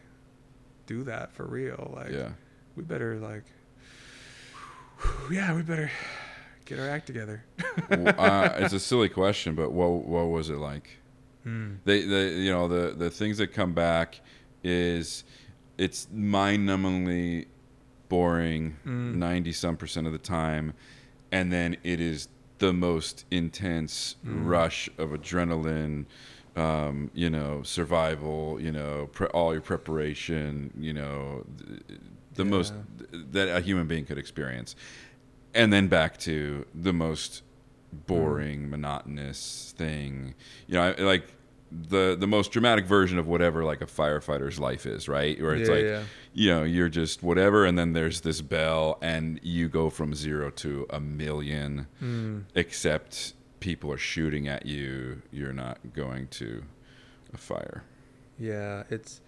[0.86, 1.92] do that for real.
[1.94, 2.30] Like, Yeah.
[2.76, 3.44] we better like,
[5.30, 5.90] yeah, we better
[6.64, 7.44] get our act together.
[7.90, 10.98] Uh, it's a silly question, but what what was it like?
[11.42, 11.74] Hmm.
[11.84, 14.20] They, they, you know, the the things that come back
[14.64, 15.22] is
[15.78, 17.46] it's mind-numbingly
[18.08, 19.16] boring Mm.
[19.16, 20.72] ninety some percent of the time,
[21.32, 24.46] and then it is the most intense Mm.
[24.46, 26.06] rush of adrenaline.
[26.56, 28.58] Um, you know, survival.
[28.60, 30.72] You know, pre- all your preparation.
[30.78, 32.00] You know, th-
[32.34, 32.72] the most
[33.12, 34.74] that a human being could experience,
[35.54, 37.42] and then back to the most
[38.06, 40.34] boring, monotonous thing.
[40.66, 41.24] You know, I, like
[41.72, 45.40] the the most dramatic version of whatever like a firefighter's life is, right?
[45.40, 46.02] Where it's Yeah, like, yeah.
[46.32, 50.50] you know, you're just whatever, and then there's this bell, and you go from zero
[50.50, 52.40] to a million, Hmm.
[52.54, 55.22] except people are shooting at you.
[55.32, 56.62] You're not going to
[57.34, 57.82] a fire.
[58.38, 59.20] Yeah, it's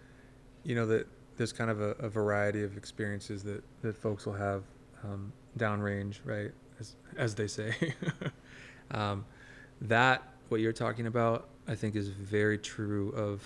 [0.62, 1.06] you know that
[1.38, 4.62] there's kind of a, a variety of experiences that that folks will have
[5.02, 6.52] um, downrange, right?
[6.78, 7.74] As as they say.
[8.92, 9.24] um,
[9.80, 13.42] that what you're talking about, I think, is very true of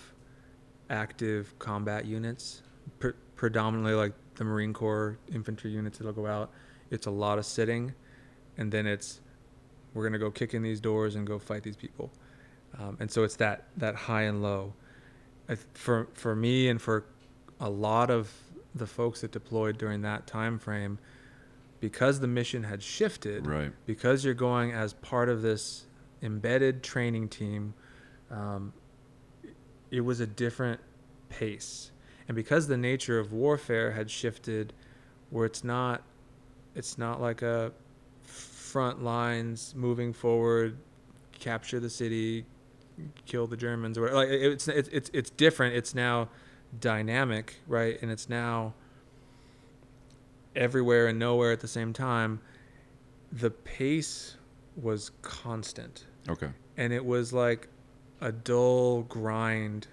[0.88, 2.62] active combat units,
[3.00, 6.50] pre- predominantly like the Marine Corps infantry units that'll go out.
[6.90, 7.92] It's a lot of sitting,
[8.56, 9.20] and then it's
[9.94, 12.10] we're gonna go kick in these doors and go fight these people,
[12.78, 14.72] um, and so it's that that high and low.
[15.48, 17.04] I For for me and for
[17.60, 18.30] a lot of
[18.74, 20.98] the folks that deployed during that time frame,
[21.80, 23.72] because the mission had shifted, Right.
[23.86, 25.86] because you're going as part of this
[26.22, 27.74] embedded training team,
[28.32, 28.72] um,
[29.90, 30.80] it was a different
[31.28, 31.92] pace.
[32.28, 34.72] And because the nature of warfare had shifted,
[35.30, 36.02] where it's not,
[36.74, 37.72] it's not like a
[38.22, 40.78] front lines moving forward,
[41.38, 42.46] capture the city,
[43.26, 45.74] kill the Germans, or like it's it's it's it's different.
[45.74, 46.28] It's now
[46.80, 47.98] dynamic, right?
[48.00, 48.74] And it's now
[50.54, 52.40] everywhere and nowhere at the same time.
[53.32, 54.36] The pace
[54.76, 56.48] was constant Okay.
[56.78, 57.68] and it was like
[58.22, 59.88] a dull grind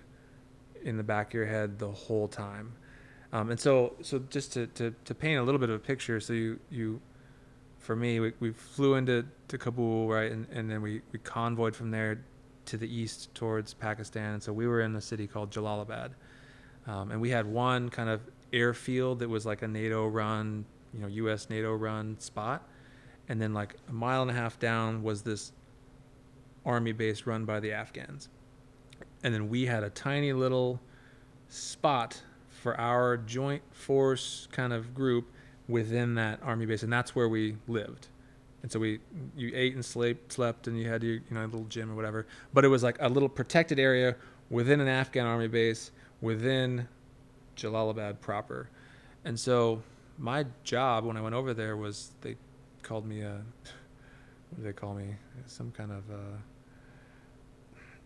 [0.84, 2.74] in the back of your head the whole time.
[3.34, 6.20] Um, and so, so just to, to, to paint a little bit of a picture,
[6.20, 7.02] so you, you
[7.80, 11.76] for me, we, we flew into to Kabul, right, and, and then we, we convoyed
[11.76, 12.22] from there
[12.66, 14.36] to the east towards Pakistan.
[14.36, 16.12] And so we were in a city called Jalalabad,
[16.88, 18.22] um, and we had one kind of
[18.54, 21.50] airfield that was like a NATO run, you know, U.S.
[21.50, 22.68] NATO run spot,
[23.28, 25.52] and then like a mile and a half down was this
[26.66, 28.30] army base run by the Afghans.
[29.24, 30.80] And then we had a tiny little
[31.50, 35.32] spot for our joint force kind of group
[35.68, 38.08] within that army base, and that's where we lived.
[38.62, 39.00] And so we,
[39.38, 42.28] you ate and slept, slept, and you had your, you know, little gym or whatever.
[42.54, 44.16] But it was like a little protected area
[44.50, 45.92] within an Afghan army base,
[46.22, 46.88] within
[47.56, 48.70] Jalalabad proper.
[49.24, 49.82] And so
[50.18, 52.36] my job when I went over there was they
[52.84, 53.42] called me a,
[54.50, 55.16] what do they call me?
[55.48, 56.38] Some kind of, uh,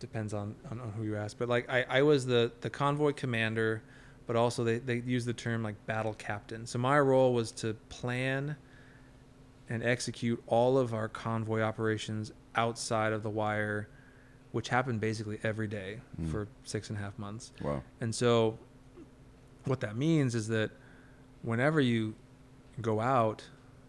[0.00, 1.38] depends on, on, on who you ask.
[1.38, 3.82] But like I, I was the, the convoy commander,
[4.26, 6.66] but also they, they use the term like battle captain.
[6.66, 8.56] So my role was to plan
[9.70, 13.88] and execute all of our convoy operations outside of the wire,
[14.52, 16.30] which happened basically every day Mm.
[16.30, 17.50] for six and a half months.
[17.62, 17.82] Wow.
[18.00, 18.58] And so,
[19.64, 20.70] what that means is that
[21.42, 22.14] whenever you
[22.82, 23.42] go out,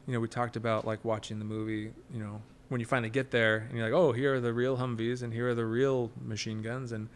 [0.08, 3.32] you know, we talked about like watching the movie, you know, when you finally get
[3.32, 6.12] there and you're like, oh, here are the real Humvees and here are the real
[6.24, 6.91] machine guns.
[6.91, 7.10] And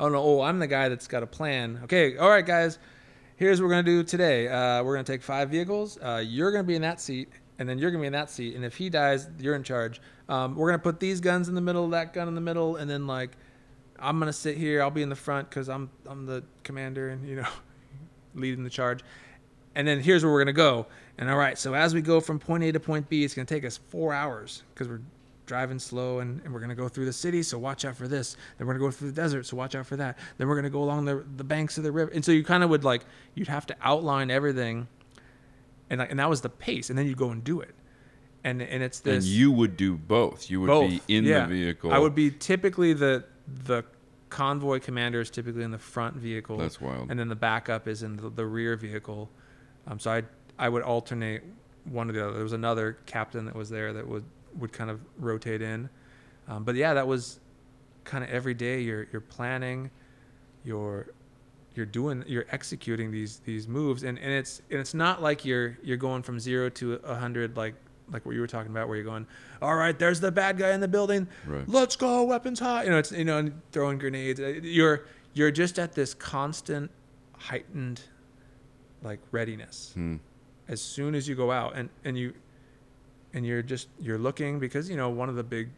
[0.00, 1.80] oh, no, oh, I'm the guy that's got a plan.
[1.84, 2.78] Okay, all right, guys,
[3.36, 4.48] here's what we're going to do today.
[4.48, 5.98] Uh, we're going to take five vehicles.
[5.98, 7.28] Uh, you're going to be in that seat.
[7.58, 10.00] And then you're gonna be in that seat, and if he dies, you're in charge.
[10.28, 12.90] Um, we're gonna put these guns in the middle, that gun in the middle, and
[12.90, 13.30] then like
[13.98, 14.82] I'm gonna sit here.
[14.82, 17.48] I'll be in the front because I'm I'm the commander and you know
[18.34, 19.00] leading the charge.
[19.74, 20.86] And then here's where we're gonna go.
[21.18, 23.46] And all right, so as we go from point A to point B, it's gonna
[23.46, 25.00] take us four hours because we're
[25.46, 27.42] driving slow and, and we're gonna go through the city.
[27.42, 28.36] So watch out for this.
[28.58, 29.46] Then we're gonna go through the desert.
[29.46, 30.18] So watch out for that.
[30.36, 32.10] Then we're gonna go along the the banks of the river.
[32.12, 34.88] And so you kind of would like you'd have to outline everything.
[35.88, 36.90] And like, and that was the pace.
[36.90, 37.74] And then you go and do it.
[38.44, 40.50] And and it's this and you would do both.
[40.50, 40.90] You would both.
[40.90, 41.46] be in yeah.
[41.46, 41.92] the vehicle.
[41.92, 43.24] I would be typically the
[43.64, 43.84] the
[44.28, 46.58] convoy commander is typically in the front vehicle.
[46.58, 47.10] That's wild.
[47.10, 49.30] And then the backup is in the, the rear vehicle.
[49.86, 50.24] Um, so I
[50.58, 51.42] I would alternate
[51.84, 52.34] one or the other.
[52.34, 54.24] There was another captain that was there that would
[54.58, 55.88] would kind of rotate in.
[56.48, 57.40] Um, but yeah, that was
[58.04, 58.80] kind of every day.
[58.80, 59.90] You're you're planning,
[60.64, 61.08] you're
[61.74, 65.76] you're doing you're executing these these moves, and, and it's and it's not like you're
[65.82, 67.74] you're going from zero to a hundred like
[68.10, 69.26] like what you were talking about, where you're going,
[69.60, 71.68] all right, there's the bad guy in the building, Right.
[71.68, 74.38] let's go, weapons hot, You know, it's you know, and throwing grenades.
[74.40, 76.90] Uh, You're you're just at this constant
[77.36, 78.00] heightened
[79.02, 80.16] like readiness Hmm.
[80.68, 82.32] As soon as you go out and and you
[83.32, 85.68] and you're just you're looking because you know one of the big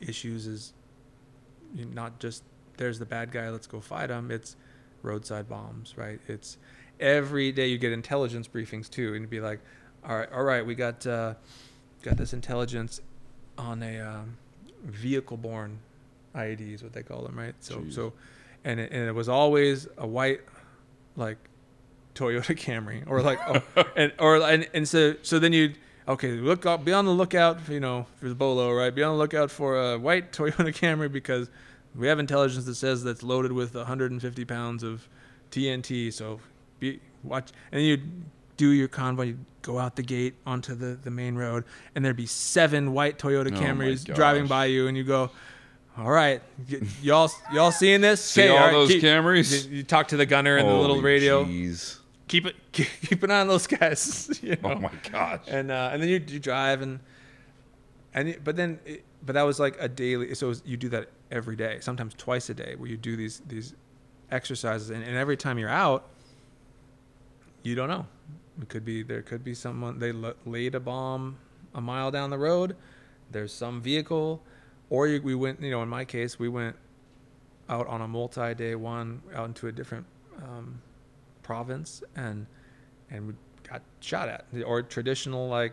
[0.00, 0.72] issues is
[1.74, 2.42] not just
[2.76, 4.30] there's the bad guy let's go fight him.
[4.30, 4.56] It's
[5.02, 6.20] roadside bombs right?
[6.28, 6.56] It's
[7.00, 9.60] every day you get intelligence briefings too and you'd be like
[10.04, 11.34] all right all right we got uh
[12.02, 13.00] got this intelligence
[13.56, 14.36] on a um,
[14.84, 15.78] vehicle borne
[16.34, 17.54] IEDs what they call them right?
[17.60, 17.94] So Jeez.
[17.94, 18.12] so
[18.64, 20.40] and it, and it was always a white
[21.16, 21.38] like
[22.18, 25.72] Toyota Camry or like oh, and or and, and so so then you
[26.08, 28.94] okay look up be on the lookout you know for the bolo right?
[28.94, 31.48] Be on the lookout for a white Toyota Camry because
[31.94, 35.08] we have intelligence that says that's loaded with 150 pounds of
[35.50, 36.40] TNT so
[36.80, 37.98] be watch and you
[38.56, 42.16] do your convoy you go out the gate onto the the main road and there'd
[42.16, 45.30] be seven white Toyota Oh Camrys driving by you and you go
[45.96, 48.20] all right y- y'all y'all seeing this?
[48.24, 49.68] See Okay, all right, those keep- Camrys?
[49.68, 51.44] you, you talk to the gunner and the little radio.
[51.44, 51.98] jeez.
[52.28, 54.38] Keep it keep an eye on those guys.
[54.42, 54.72] You know?
[54.72, 55.40] Oh my gosh.
[55.48, 57.00] And uh, and then you, you drive and
[58.14, 60.34] and it- but then it, but that was like a daily.
[60.34, 63.40] So was- you do that every day, sometimes twice a day, where you do these
[63.48, 63.74] these
[64.30, 66.04] exercises, and, and every time you're out,
[67.62, 68.06] you don't know.
[68.60, 71.36] It could be there could be someone they l- laid a bomb
[71.74, 72.76] a mile down the road.
[73.30, 74.42] There's some vehicle,
[74.90, 75.60] or you, we went.
[75.60, 76.76] You know, in my case, we went
[77.68, 80.06] out on a multi-day one out into a different
[80.42, 80.80] um,
[81.48, 82.46] province, and
[83.10, 83.32] and we
[83.68, 84.44] got shot at.
[84.66, 85.72] Or traditional like,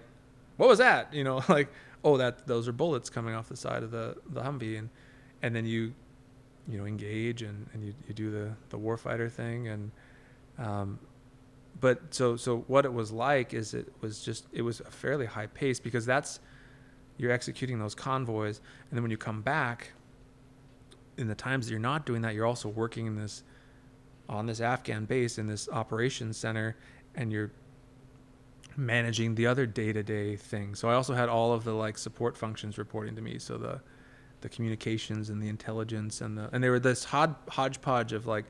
[0.55, 1.13] what was that?
[1.13, 1.67] You know, like
[2.03, 4.89] oh that those are bullets coming off the side of the the Humvee, and
[5.41, 5.93] and then you
[6.67, 9.91] you know engage and, and you, you do the the warfighter thing and
[10.57, 10.99] um,
[11.79, 15.25] but so so what it was like is it was just it was a fairly
[15.25, 16.39] high pace because that's
[17.17, 19.91] you're executing those convoys and then when you come back
[21.17, 23.43] in the times that you're not doing that you're also working in this
[24.27, 26.75] on this afghan base in this operations center
[27.15, 27.51] and you're
[28.77, 32.77] managing the other day-to-day things so i also had all of the like support functions
[32.77, 33.39] reporting to me.
[33.39, 33.81] So the
[34.41, 38.45] the communications and the intelligence and the and they were this hod, hodgepodge of like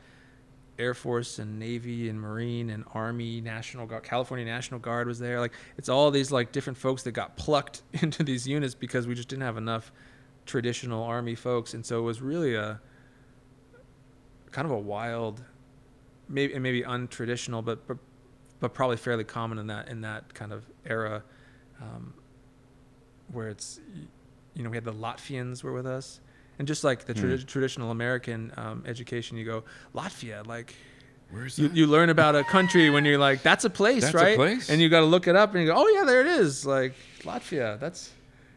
[0.78, 5.40] Air Force and Navy and Marine and Army, National Guard, California National Guard was there.
[5.40, 9.16] Like it's all these like different folks that got plucked into these units because we
[9.16, 9.92] just didn't have enough
[10.46, 12.80] traditional Army folks, and so it was really a
[14.52, 15.44] kind of a wild,
[16.28, 17.98] maybe and maybe untraditional, but but
[18.60, 21.24] but probably fairly common in that in that kind of era,
[21.82, 22.14] um,
[23.32, 23.80] where it's
[24.54, 26.20] you know we had the Latvians were with us
[26.58, 27.44] and just like the tra- Hmm.
[27.46, 30.74] traditional American um, education, you go Latvia, like
[31.32, 31.76] Where's you, that?
[31.76, 34.36] you learn about a country when you're like that's a place, That's a right?
[34.38, 34.70] place?
[34.70, 36.66] And you got to look it up and you go, oh yeah, there it is,
[36.66, 37.80] like Latvia.
[37.80, 38.12] That's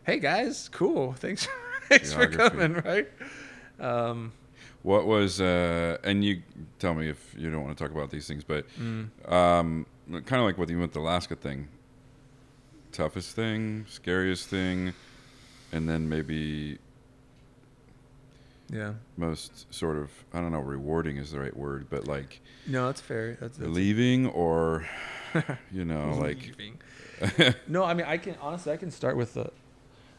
[0.05, 1.15] hey guys, cool.
[1.15, 1.49] Thanks,
[1.89, 3.09] thanks for coming, right?
[3.81, 4.33] Um,
[4.83, 6.43] What was uh and you
[6.79, 10.41] tell me if you don't want to talk about these things, but mm, um kind
[10.41, 11.69] of like what you went the Alaska thing.
[12.93, 14.95] Toughest thing, scariest thing,
[15.73, 16.79] and then maybe
[18.71, 22.87] yeah, most sort of I don't know, rewarding is the right word, but like no,
[22.87, 23.37] that's fair.
[23.41, 24.87] That's, that's leaving or
[25.73, 26.55] you know, like
[27.69, 29.51] no, I mean, I can honestly, I can start with the,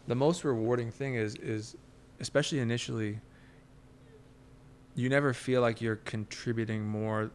[0.08, 1.76] the most rewarding thing is is,
[2.20, 3.20] especially initially.
[4.96, 7.32] You never feel like you're contributing more,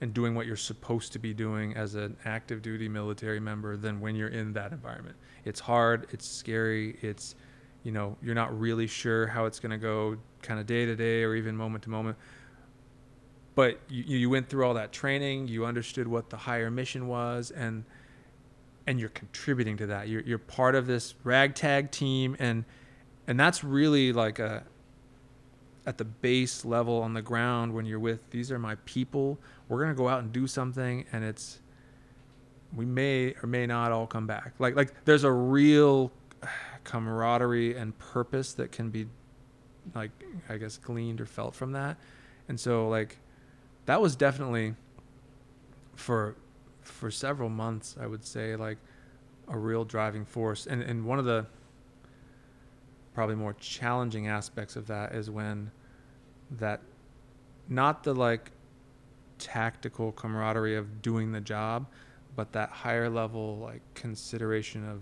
[0.00, 3.98] and doing what you're supposed to be doing as an active duty military member than
[3.98, 5.16] when you're in that environment.
[5.44, 6.06] It's hard.
[6.10, 6.98] It's scary.
[7.00, 7.34] It's,
[7.82, 11.22] you know, you're not really sure how it's gonna go, kind of day to day
[11.22, 12.16] or even moment to moment
[13.56, 17.50] but you, you went through all that training you understood what the higher mission was
[17.50, 17.84] and
[18.86, 22.64] and you're contributing to that you're, you're part of this ragtag team and
[23.26, 24.62] and that's really like a
[25.86, 29.38] at the base level on the ground when you're with these are my people.
[29.68, 31.60] We're going to go out and do something and it's
[32.74, 34.54] we may or may not all come back.
[34.58, 36.12] Like like there's a real
[36.84, 39.06] camaraderie and purpose that can be
[39.94, 40.10] like
[40.48, 41.96] i guess gleaned or felt from that.
[42.48, 43.18] And so like
[43.86, 44.74] that was definitely
[45.94, 46.36] for
[46.82, 48.78] for several months i would say like
[49.48, 50.66] a real driving force.
[50.66, 51.46] And and one of the
[53.16, 55.70] probably more challenging aspects of that is when
[56.50, 56.82] that
[57.68, 58.52] not the like
[59.38, 61.86] tactical camaraderie of doing the job
[62.36, 65.00] but that higher level like consideration of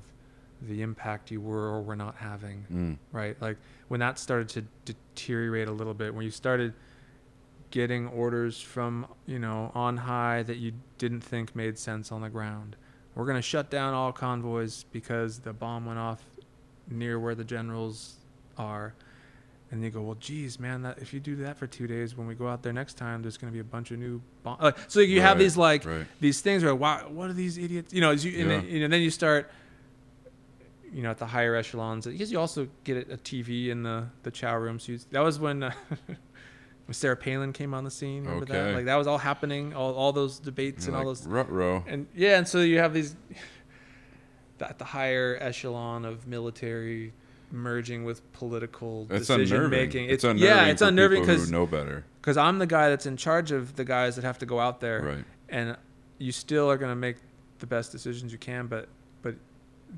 [0.63, 3.37] the impact you were or were not having mm, right?
[3.43, 3.57] Like
[3.89, 6.73] when that started to deteriorate a little bit, when you started
[7.71, 12.29] getting orders from, you know, on high that you didn't think made sense on the
[12.31, 12.77] ground.
[13.17, 16.23] We're going to shut down all convoys because the bomb went off
[16.91, 18.15] near where the generals
[18.59, 18.95] are.
[19.71, 22.29] And you go, well, geez, man, that if you do that for two days, when
[22.29, 24.59] we go out there next time, there's going to be a bunch of new bomb.
[24.61, 26.07] Like, so you have Right, these like right.
[26.21, 27.93] these things where, wow, what are these idiots?
[27.93, 29.51] You know, as you, and then, you know, then you start
[30.93, 34.31] you know, at the higher echelons, because you also get a, TV in the the
[34.31, 34.79] chow room.
[34.79, 35.73] So you, that was when, uh,
[36.07, 38.23] when Sarah Palin came on the scene.
[38.23, 38.57] Remember that?
[38.57, 38.75] Okay.
[38.77, 41.83] Like that was all happening, all all those debates You're and all like, those, rut-row.
[41.89, 43.17] and yeah, and so you have these
[44.71, 47.13] at the higher echelon of military
[47.51, 49.79] merging with political It's decision unnerving.
[49.79, 50.11] making.
[50.11, 50.43] It's, unnerving.
[50.45, 52.05] yeah, it's unnerving because know better.
[52.21, 54.81] because I'm the guy that's in charge of the guys that have to go out
[54.81, 55.25] there Right.
[55.49, 55.77] and
[56.19, 57.17] you still are going to make
[57.61, 58.89] the best decisions you can but
[59.23, 59.37] but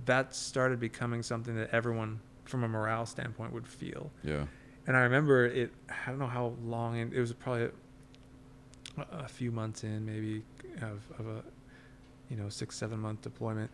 [0.05, 4.45] that started becoming something that everyone from a morale standpoint would feel Yeah.
[4.87, 9.51] and i remember it i don't know how long it was probably a, a few
[9.51, 10.43] months in maybe
[10.83, 11.43] of, of a
[12.31, 13.71] you know six seven month deployment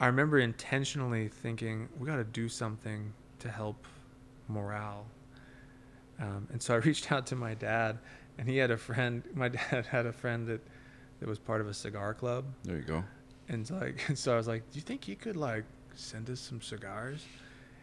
[0.00, 3.86] i remember intentionally thinking we got to do something to help
[4.48, 5.06] morale
[6.20, 7.98] um, and so i reached out to my dad
[8.38, 10.60] and he had a friend my dad had a friend that
[11.20, 13.04] that was part of a cigar club There you go.
[13.48, 16.40] and so like so I was like, "Do you think you could like send us
[16.40, 17.22] some cigars?"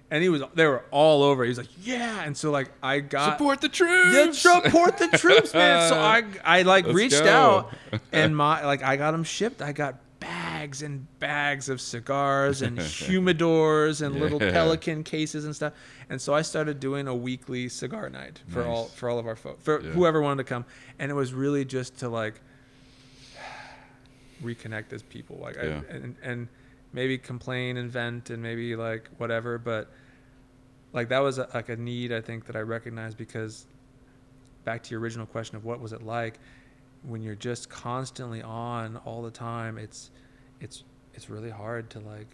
[0.10, 1.44] and he was they were all over.
[1.44, 5.10] He was like, yeah, and so like I got Support the troops, yeah, support the
[5.20, 5.88] troops, man.
[5.90, 7.30] So I I like Let's reached go.
[7.30, 7.74] out
[8.12, 9.62] and my like I got them shipped.
[9.62, 10.00] I got
[10.68, 15.74] bags and bags of cigars and humidors and little pelican cases and stuff.
[16.10, 19.36] And so I started doing a weekly cigar night for all for all of our
[19.38, 19.92] folks for Yeah.
[19.92, 20.66] whoever wanted to come.
[21.00, 22.42] And it was really just to like
[24.44, 25.82] reconnect as people like Yeah.
[25.90, 26.48] I, and and
[26.94, 29.90] maybe complain and vent and maybe like whatever but
[30.94, 33.66] like that was a, like a need i think that i recognized because
[34.64, 36.40] back to your original question of what was it like
[37.04, 40.12] when you're just constantly on all the time it's
[40.60, 42.28] it's it's really hard to like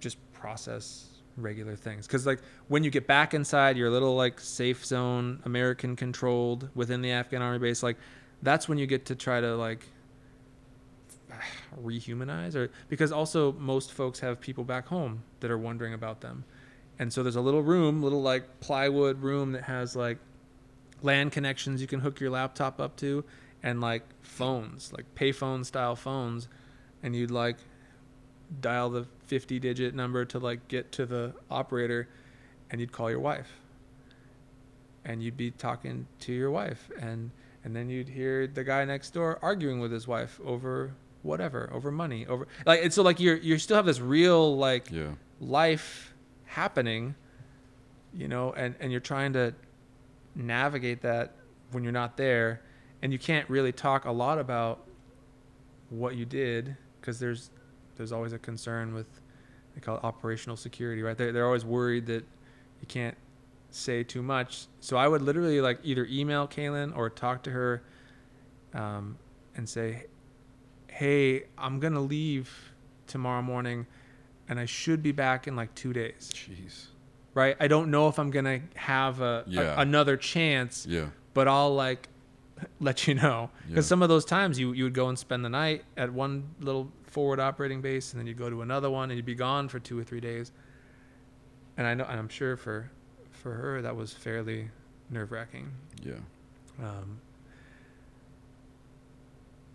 [0.00, 1.06] just process
[1.36, 2.06] regular things.
[2.06, 7.02] Because like when you get back inside your little like safe zone american controlled within
[7.02, 7.96] the afghan army base like
[8.42, 9.86] that's when you get to try to like
[11.82, 16.44] rehumanize or because also most folks have people back home that are wondering about them.
[16.98, 20.18] And so there's a little room little like plywood room that has like
[21.02, 23.24] land connections you can hook your laptop up to
[23.62, 26.48] and like phones like payphone style phones
[27.04, 27.56] and you'd like
[28.60, 32.08] dial the 50 digit number to like get to the operator
[32.70, 33.60] and you'd call your wife
[35.04, 37.30] and you'd be talking to your wife and
[37.62, 41.90] and then you'd hear the guy next door arguing with his wife over whatever over
[41.90, 45.12] money over like and so like you're you still have this real like Yeah.
[45.40, 46.14] life
[46.44, 47.14] happening
[48.12, 49.54] you know and and you're trying to
[50.34, 51.32] navigate that
[51.72, 52.60] when you're not there
[53.02, 54.84] and you can't really talk a lot about
[55.90, 57.50] what you did because there's
[57.96, 59.06] there's always a concern with
[59.74, 61.18] they call it operational security right?
[61.18, 62.24] They're, they're always worried that
[62.80, 63.16] you can't
[63.70, 64.66] say too much.
[64.80, 67.82] So i would literally like either email kaylin or talk to her
[68.72, 69.18] um,
[69.56, 70.04] and say
[70.88, 72.72] hey i'm gonna leave
[73.06, 73.86] tomorrow morning
[74.48, 76.30] and i should be back in like two days.
[76.32, 76.86] Jeez.
[77.34, 77.56] right?
[77.60, 81.06] I don't know if i'm gonna have a, a- another chance Yeah.
[81.34, 82.08] but I'll like
[82.80, 83.88] let you know because Yeah.
[83.88, 86.90] some of those times you you would go and spend the night at one little
[87.04, 89.78] forward operating base and then you'd go to another one and you'd be gone for
[89.78, 90.52] two or three days.
[91.76, 92.90] And I know and I'm sure for
[93.30, 94.70] for her that was fairly
[95.10, 95.70] nerve wracking.
[96.02, 96.14] Yeah.
[96.82, 97.20] Um,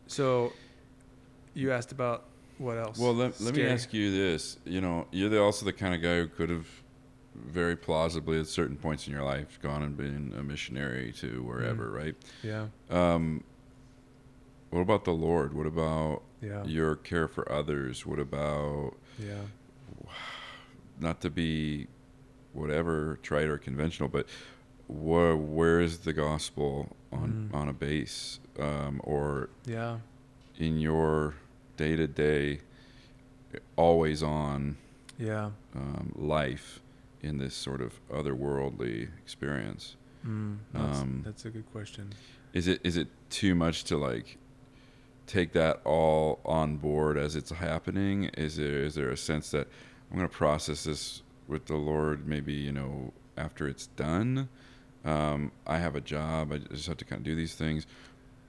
[0.08, 0.52] so
[1.54, 2.26] you asked about
[2.58, 2.98] what else?
[2.98, 4.58] Well, let, let me ask you this.
[4.66, 6.68] You know, you're the, also the kind of guy who could have
[7.46, 11.90] very plausibly at certain points in your life gone and been a missionary to wherever,
[11.92, 12.16] right?
[12.44, 13.44] Yeah, Um,
[14.70, 15.54] what about the Lord?
[15.54, 18.06] What about yeah, your care for others?
[18.06, 19.42] What about yeah.
[21.00, 21.88] not to be
[22.54, 24.28] whatever trite or conventional, but
[24.88, 27.56] where where is the gospel on Mm.
[27.56, 29.98] on a base um, or Yeah,
[30.58, 31.36] in your
[31.78, 32.60] day to day,
[33.76, 34.78] always on
[35.18, 35.52] yeah.
[35.76, 36.80] um, life
[37.22, 39.96] in this sort of otherworldly experience?
[40.26, 42.14] Mm, that's, Um, that's a good question.
[42.54, 44.38] Is it is it too much to like
[45.28, 48.26] take that all on board as it's happening?
[48.36, 49.68] Is there is there a sense that
[50.10, 54.50] I'm going to process this with the Lord maybe you know after it's done?
[55.06, 56.52] Um, I have a job.
[56.52, 57.86] I just have to kind of do these things,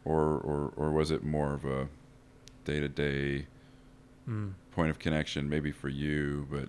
[0.05, 1.89] or or or was it more of a
[2.65, 3.47] day to day
[4.73, 5.49] point of connection?
[5.49, 6.69] Maybe for you, but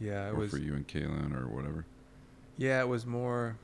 [0.00, 0.50] yeah, it or was.
[0.50, 1.84] for you and Kaylin or whatever.
[2.56, 3.56] Yeah, it was more.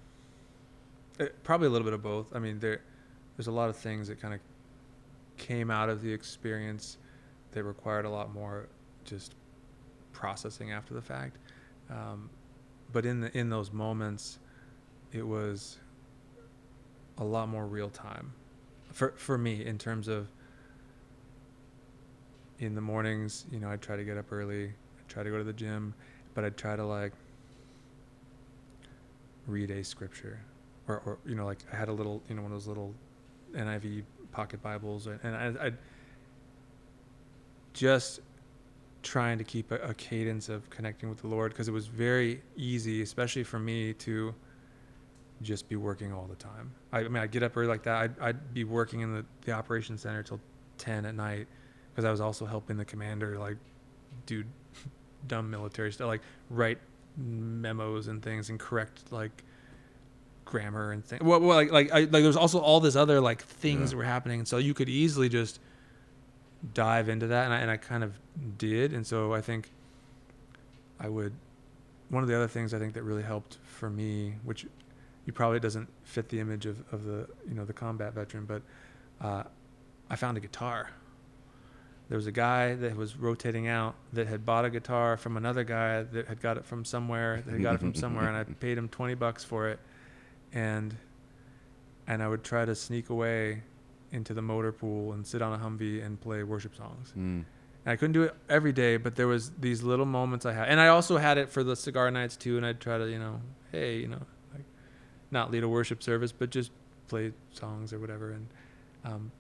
[1.21, 2.35] uh probably a little bit of both.
[2.35, 2.81] I mean, there,
[3.37, 4.41] there's a lot of things that kind of
[5.37, 6.99] came out of the experience
[7.53, 8.69] that required a lot more
[9.05, 9.35] just
[10.13, 11.37] processing after the fact.
[11.91, 12.31] Um,
[12.93, 14.39] but in the in those moments,
[15.13, 15.79] it was
[17.19, 18.33] a lot more real time
[18.93, 20.29] for for me in terms of
[22.59, 23.47] in the mornings.
[23.51, 24.67] You know, I'd try to get up early.
[24.67, 25.95] I'd try to go to the gym,
[26.35, 27.13] but I'd try to like
[29.47, 30.41] read a scripture
[30.89, 32.95] or, or you know like i had a little you know one of those little
[33.55, 35.79] niv pocket bibles and, and I, i'd
[37.73, 38.21] just
[39.03, 42.43] trying to keep a, a cadence of connecting with the lord because it was very
[42.57, 44.35] easy especially for me to
[45.41, 46.71] just be working all the time.
[46.93, 47.97] I, I mean i'd get up early like that.
[47.97, 50.39] I'd, I'd be working in the, the operations center till
[50.79, 51.49] 10 at night
[51.91, 53.57] because i was also helping the commander like
[54.27, 54.45] do
[55.27, 56.79] dumb military stuff like write
[57.17, 59.43] memos and things and correct like
[60.45, 61.23] grammar and things.
[61.23, 63.87] Well, well, like like I, like there's also all this other like things Yeah.
[63.91, 65.61] that were happening, and so you could easily just
[66.75, 68.19] dive into that, and I and I kind of
[68.59, 69.71] did, and so I think
[71.01, 71.33] I would.
[72.09, 74.67] One of the other things I think that really helped for me, which
[75.25, 78.63] you probably doesn't fit the image of, of the you know the combat veteran, but
[79.21, 79.45] uh,
[80.11, 80.91] I found a guitar.
[82.09, 85.65] There was a guy that was rotating out that had bought a guitar from another
[85.65, 88.45] guy that had got it from somewhere that had got it from somewhere and I
[88.61, 89.81] paid him 20 bucks for it
[90.53, 90.95] and
[92.07, 93.63] and I would try to sneak away
[94.11, 97.11] into the motor pool and sit on a Humvee and play worship songs.
[97.17, 97.45] Mm.
[97.85, 100.69] And I couldn't do it every day, but there was these little moments I had.
[100.69, 103.19] And I also had it for the cigar nights too and I'd try to, you
[103.19, 103.41] know,
[103.71, 104.21] hey, you know,
[104.53, 104.65] like
[105.31, 106.73] not lead a worship service, but just
[107.09, 108.47] play songs or whatever and
[109.05, 109.31] um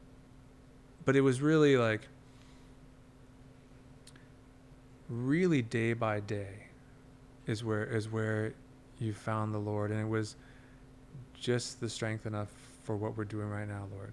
[1.05, 2.07] but it was really like
[5.13, 6.67] really day by day
[7.47, 8.55] is where is where
[8.99, 10.37] you found the Lord, and it was
[11.35, 12.49] just the strength enough
[12.85, 14.13] for what we're doing right now, Lord.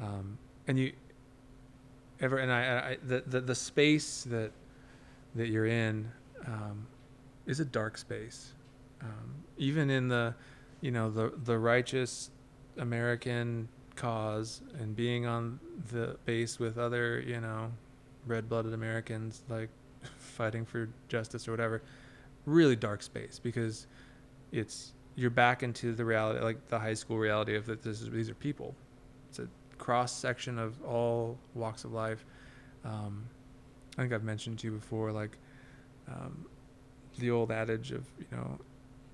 [0.00, 0.92] Um, and you
[2.20, 4.50] ever and I, I the, the the space that
[5.34, 6.10] that you're in
[6.46, 6.86] um,
[7.46, 8.52] is a dark space.
[9.02, 10.34] Um, even in the
[10.80, 12.30] you know the the righteous
[12.78, 15.60] American cause and being on
[15.92, 17.70] the base with other you know
[18.26, 19.68] red-blooded Americans like
[20.18, 21.82] fighting for justice or whatever
[22.46, 23.86] really dark space because
[24.52, 28.10] it's you're back into the reality like the high school reality of that this is
[28.10, 28.74] these are people.
[29.28, 29.48] It's a
[29.78, 32.24] cross section of all walks of life.
[32.84, 33.24] Um,
[33.96, 35.38] i think i've mentioned to you before like
[36.08, 36.44] um,
[37.18, 38.58] the old adage of you know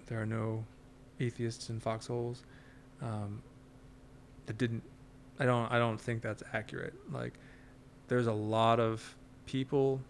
[0.06, 0.64] there are no
[1.20, 2.42] atheists in foxholes.
[3.02, 3.42] Um,
[4.46, 4.82] that didn't
[5.38, 6.94] i don't i don't think that's accurate.
[7.12, 7.34] Like
[8.08, 9.16] there's a lot of
[9.46, 10.00] people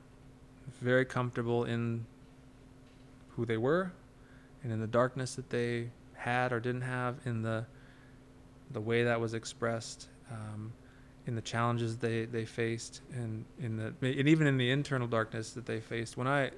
[0.80, 2.04] very comfortable in
[3.30, 3.92] who they were
[4.62, 7.64] and in the darkness that they had or didn't have in the
[8.72, 10.72] the way that was expressed um,
[11.26, 15.52] in the challenges they, they faced and in the and even in the internal darkness
[15.52, 16.16] that they faced.
[16.16, 16.50] When I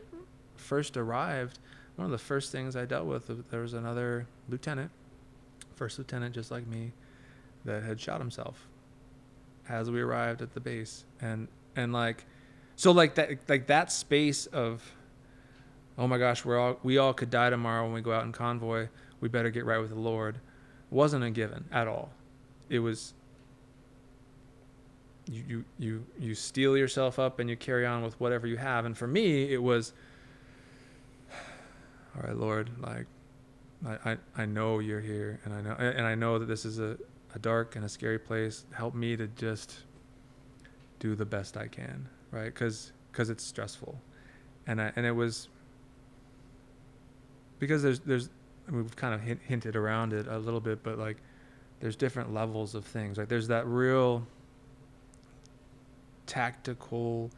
[0.56, 1.58] first arrived
[1.96, 4.90] one of the first things I dealt with there was another lieutenant
[5.74, 6.92] first lieutenant just like me
[7.64, 8.66] that had shot himself
[9.68, 11.04] as we arrived at the base.
[11.20, 12.24] And and like
[12.76, 14.82] so like that like that space of
[15.98, 18.32] oh my gosh we're all we all could die tomorrow when we go out in
[18.32, 18.88] convoy.
[19.20, 20.38] We better get right with the lord
[20.92, 22.10] wasn't a given at all.
[22.68, 23.14] It was
[25.26, 28.84] you you you, you steel yourself up and you carry on with whatever you have.
[28.84, 29.92] And for me it was
[32.16, 33.06] all right lord like
[33.84, 36.78] I, I, I know you're here and I know and I know that this is
[36.78, 36.96] a,
[37.34, 38.64] a dark and a scary place.
[38.72, 39.74] Help me to just
[40.98, 42.46] do the best I can right?
[42.46, 43.96] Because because it's stressful.
[44.66, 45.48] And I, and it was
[47.58, 48.30] because there's there's
[48.66, 51.18] I mean, we've kind of hint, hinted around it a little bit but like
[51.80, 53.18] there's different levels of things.
[53.18, 54.26] Like there's that real
[56.26, 57.30] tactical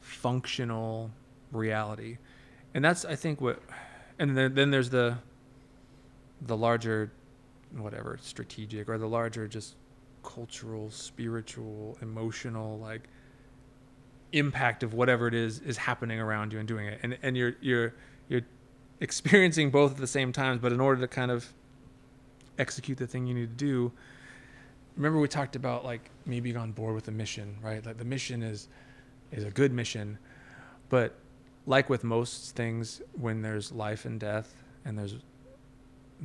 [0.00, 1.10] functional
[1.52, 2.18] reality.
[2.74, 3.60] And that's i think what
[4.18, 5.16] and then, then there's the
[6.42, 7.10] the larger
[7.76, 9.76] whatever strategic or the larger just
[10.22, 13.08] cultural spiritual emotional like
[14.32, 17.00] impact of whatever it is is happening around you and doing it.
[17.02, 17.94] And and you're you're
[18.28, 18.42] you're
[19.00, 21.52] experiencing both at the same times but in order to kind of
[22.58, 23.90] execute the thing you need to do
[24.96, 27.84] remember we talked about like me being on board with the mission right?
[27.84, 28.68] Like the mission is
[29.32, 30.18] is a good mission
[30.88, 31.14] but
[31.66, 34.54] like with most things when there's life and death
[34.84, 35.16] and there's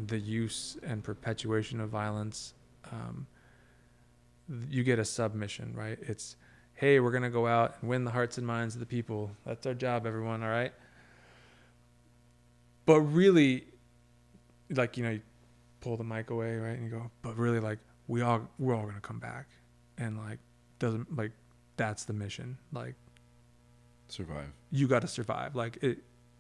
[0.08, 2.54] the use and perpetuation of violence
[2.92, 3.26] um,
[4.70, 5.98] you get a submission right?
[6.02, 6.36] It's
[6.76, 9.32] hey we're going to go out and win the hearts and minds of the people.
[9.46, 10.74] That's our job everyone all right?
[12.86, 13.66] But really
[14.70, 15.22] like you know you
[15.82, 18.84] pull the mic away right and you go but really like we all we're all
[18.84, 19.48] going to come back.
[19.98, 20.40] And like
[20.80, 21.32] doesn't like
[21.78, 22.58] that's the mission.
[22.72, 22.96] Like
[24.08, 24.52] Survive.
[24.72, 25.56] you got to survive.
[25.56, 26.00] Like it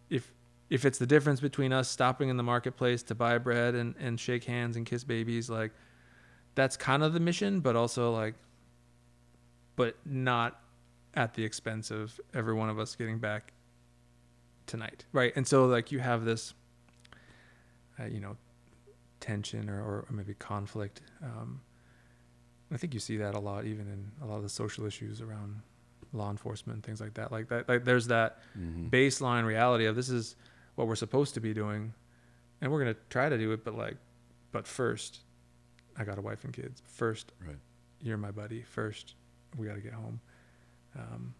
[0.09, 0.31] if
[0.69, 4.19] if it's the difference between us stopping in the marketplace to buy bread and and
[4.19, 5.71] shake hands and kiss babies like
[6.55, 8.33] that's kind of the mission but also like
[9.75, 10.59] but not
[11.13, 13.53] at the expense of every one of us getting back
[14.67, 15.31] tonight right?
[15.35, 16.53] And so like you have this
[17.99, 18.35] uh, you know
[19.19, 21.01] tension or, or maybe conflict.
[21.23, 21.61] Um,
[22.71, 25.21] i think you see that a lot even in a lot of the social issues
[25.21, 25.61] around
[26.13, 27.31] law enforcement and things like that.
[27.31, 28.89] Like that like there's that Mhm.
[28.89, 30.35] baseline reality of this is
[30.75, 31.93] what we're supposed to be doing
[32.61, 33.97] and we're going to try to do it but like
[34.51, 35.19] but first
[35.97, 36.81] i got a wife and kids.
[36.87, 37.57] First Right.
[38.01, 38.63] you're my buddy.
[38.63, 39.13] First
[39.57, 40.19] we got to get home.
[40.97, 41.33] Um,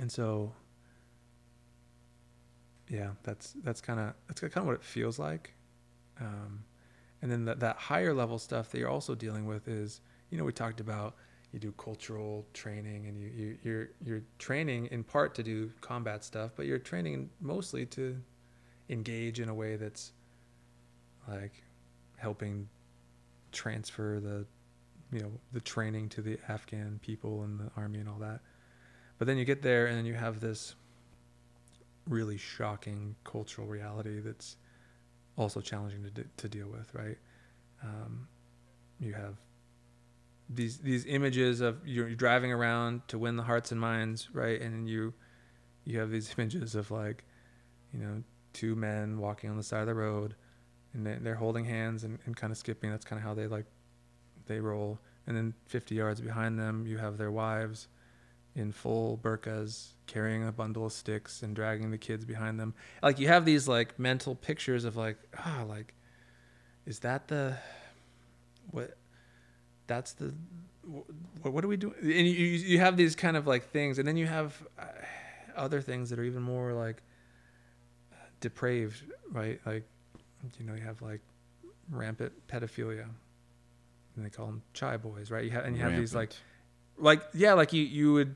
[0.00, 0.52] and so
[2.88, 5.54] yeah that's that's kind of that's kind of what it feels like.
[6.20, 6.64] Um,
[7.22, 10.44] and then that, that higher level stuff that you're also dealing with is you know
[10.44, 11.14] we talked about
[11.52, 16.24] you do cultural training and you, you you're you're training in part to do combat
[16.24, 18.16] stuff but you're training mostly to
[18.90, 20.12] engage in a way that's
[21.28, 21.52] like
[22.16, 22.68] helping
[23.52, 24.44] transfer the
[25.12, 28.40] you know the training to the Afghan people and the army and all that
[29.18, 30.74] but then you get there and you have this
[32.06, 34.56] really shocking cultural reality that's
[35.36, 37.18] also challenging to, de- to deal with, right?
[37.82, 38.28] Um,
[38.98, 39.36] you have
[40.50, 44.60] these these images of you're, driving around to win the hearts and minds, right?
[44.60, 45.12] And you
[45.84, 47.24] you have these images of like,
[47.92, 50.34] you know, two men walking on the side of the road,
[50.94, 52.90] and they- they're holding hands and, and kind of skipping.
[52.90, 53.66] That's kind of how they like
[54.48, 54.98] they roll.
[55.26, 57.88] And then 50 yards behind them, you have their wives
[58.54, 62.74] in full burqas carrying a bundle of sticks and dragging the kids behind them.
[63.02, 65.94] Like you have these like mental pictures of like, ah, like,
[66.86, 67.56] is that the
[68.70, 68.96] what?
[69.86, 70.34] That's the
[71.42, 71.94] what, what do we do?
[72.00, 74.84] And you you have these kind of like things, and then you have uh,
[75.56, 77.02] other things that are even more like
[78.40, 79.60] depraved, right?
[79.66, 79.84] Like,
[80.58, 81.20] you know, you have like
[81.90, 83.06] rampant pedophilia,
[84.18, 85.44] and they call them chai boys, right?
[85.44, 86.32] You have and you have these like
[86.98, 88.34] like yeah like you you would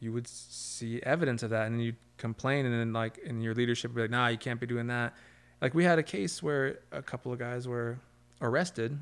[0.00, 3.54] you would see evidence of that and then you'd complain and then like in your
[3.54, 5.14] leadership would be like nah you can't be doing that
[5.62, 7.98] like we had a case where a couple of guys were
[8.42, 8.98] arrested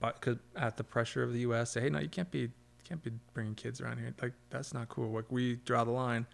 [0.00, 2.50] but cause at the pressure of the us say hey no you can't be you
[2.84, 6.26] can't be bringing kids around here like that's not cool like we draw the line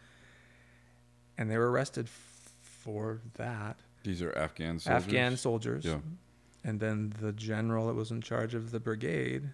[1.36, 5.04] and they were arrested f- for that These are Afghan soldiers.
[5.04, 5.84] Afghan soldiers.
[5.84, 5.98] Yeah.
[6.66, 9.48] And then the general that was in charge of the brigade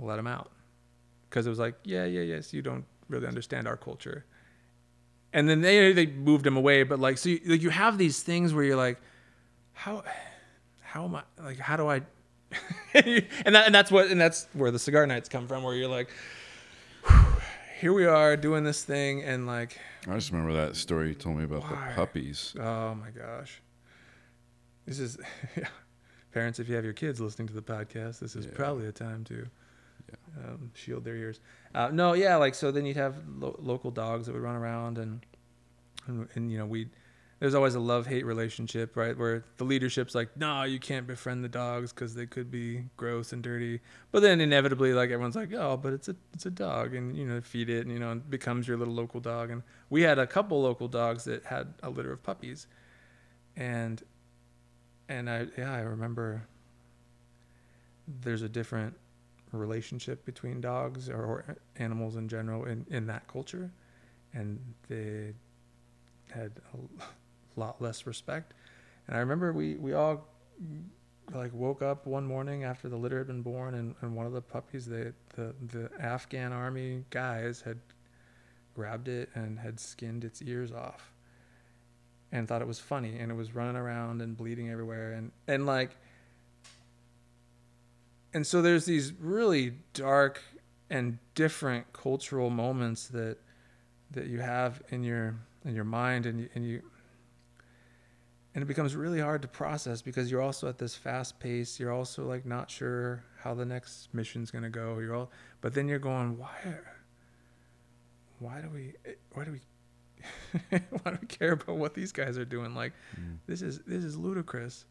[0.00, 0.50] let him out.
[1.30, 4.24] Because it was like, yeah, yeah, yes, you don't really understand our culture.
[5.32, 8.22] And then they they moved him away, but like so you, like you have these
[8.22, 9.00] things where you're like,
[9.72, 10.02] how
[10.80, 12.02] how am I like how do I
[12.94, 15.88] and that and that's what and that's where the cigar nights come from where you're
[15.88, 16.08] like
[17.80, 19.78] here we are doing this thing and like
[20.08, 21.88] I just remember that story you told me about Why?
[21.88, 22.54] the puppies.
[22.58, 23.60] Oh my gosh.
[24.86, 25.18] This is
[25.56, 25.68] yeah.
[26.34, 28.52] Parents if you have your kids listening to the podcast, this is Yeah.
[28.54, 29.46] probably a time to
[30.36, 31.40] um, shield their ears.
[31.74, 34.98] Uh, no, yeah, like so then you'd have lo- local dogs that would run around
[34.98, 35.20] and
[36.06, 36.88] and, and you know, we
[37.40, 39.16] there's always a love-hate relationship, right?
[39.18, 43.32] Where the leadership's like, "No, you can't befriend the dogs cuz they could be gross
[43.32, 43.80] and dirty."
[44.12, 47.26] But then inevitably like everyone's like, "Oh, but it's a it's a dog and you
[47.26, 50.18] know, feed it and you know, it becomes your little local dog." And we had
[50.18, 52.66] a couple local dogs that had a litter of puppies.
[53.56, 54.02] And
[55.08, 56.46] and I yeah, I remember
[58.06, 58.94] there's a different
[59.52, 63.70] relationship between dogs or, or animals in general in, in that culture.
[64.32, 65.32] And they
[66.30, 67.04] had a
[67.60, 68.54] lot less respect.
[69.06, 70.26] And i remember we, we all
[71.34, 74.32] like woke up one morning after the litter had been born and, and one of
[74.32, 77.78] the puppies they, the, the afghan army guys had
[78.74, 81.13] grabbed it and had skinned its ears off
[82.34, 85.64] and thought it was funny and it was running around and bleeding everywhere and, and
[85.64, 85.96] like
[88.34, 90.42] and so there's these really dark
[90.90, 93.38] and different cultural moments that
[94.10, 96.82] that you have in your in your mind and you, and you
[98.54, 101.80] and it becomes really hard to process because you're also at this fast pace.
[101.80, 104.98] You're also like not sure how the next mission's going to go.
[104.98, 105.30] You're all
[105.60, 106.50] but then you're going why
[108.40, 108.94] why do we
[109.32, 109.60] why do we
[110.70, 110.78] why
[111.12, 112.74] do we care about what these guys are doing?
[112.74, 113.38] Like Mm.
[113.46, 114.84] this is this is ludicrous.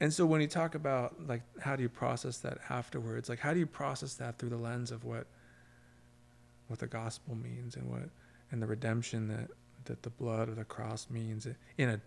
[0.00, 3.28] And so when you talk about like how do you process that afterwards?
[3.28, 5.26] Like how do you process that through the lens of what
[6.66, 8.08] what the gospel means and what
[8.50, 9.50] and the redemption that
[9.84, 11.46] that the blood of the cross means
[11.78, 12.00] in a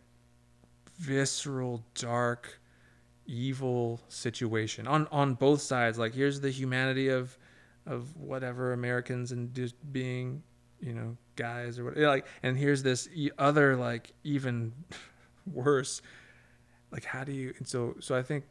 [0.98, 2.60] visceral dark
[3.26, 5.98] evil situation on on both sides?
[5.98, 7.38] Like here's the humanity of
[7.86, 10.44] of whatever americans and just being
[10.82, 14.74] you know guys or what like and here's this other like even
[15.52, 16.02] worse
[16.92, 18.44] like how do you and so so i think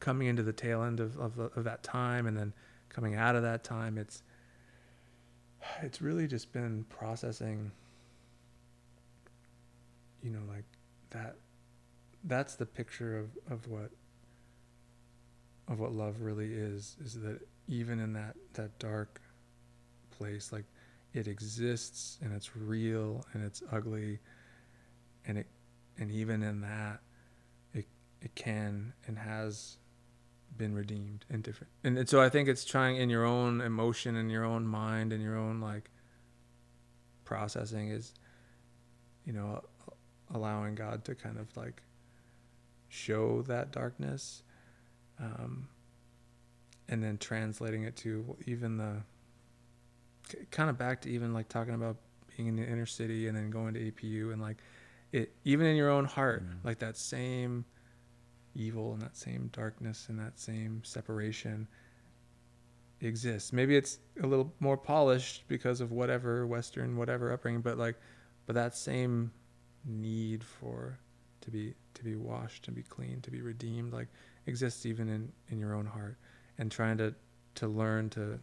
[0.00, 2.52] coming into the tail end of, of, of that time and then
[2.88, 4.22] coming out of that time it's
[5.82, 7.70] it's really just been processing
[10.22, 10.64] you know like
[11.10, 11.36] that
[12.24, 13.90] that's the picture of, of what
[15.68, 19.20] of what love really is is that even in that that dark
[20.10, 20.64] place like
[21.14, 24.18] it exists and it's real and it's ugly
[25.26, 25.46] and it
[25.98, 27.00] and even in that
[27.74, 27.86] it
[28.20, 29.76] it can and has
[30.56, 34.16] been redeemed and different and, and so i think it's trying in your own emotion
[34.16, 35.90] and your own mind and your own like
[37.24, 38.14] processing is
[39.24, 39.60] you know
[40.34, 41.82] allowing god to kind of like
[42.88, 44.42] show that darkness
[45.18, 45.68] um,
[46.88, 49.02] and then translating it to even the
[50.50, 51.96] kind of back to even like talking about
[52.36, 54.58] being in the inner city and then going to apu and like
[55.12, 56.64] it even in your own heart Mm.
[56.64, 57.64] like that same
[58.54, 61.68] evil and that same darkness and that same separation
[63.00, 63.52] exists.
[63.52, 67.96] Maybe it's a little more polished because of whatever Western whatever upbringing, but like,
[68.46, 69.32] but that same
[69.84, 70.98] need for
[71.40, 74.08] to be to be washed, to be clean, to be redeemed, like
[74.46, 76.16] exists even in in your own heart,
[76.58, 77.14] and trying to
[77.56, 78.38] to learn to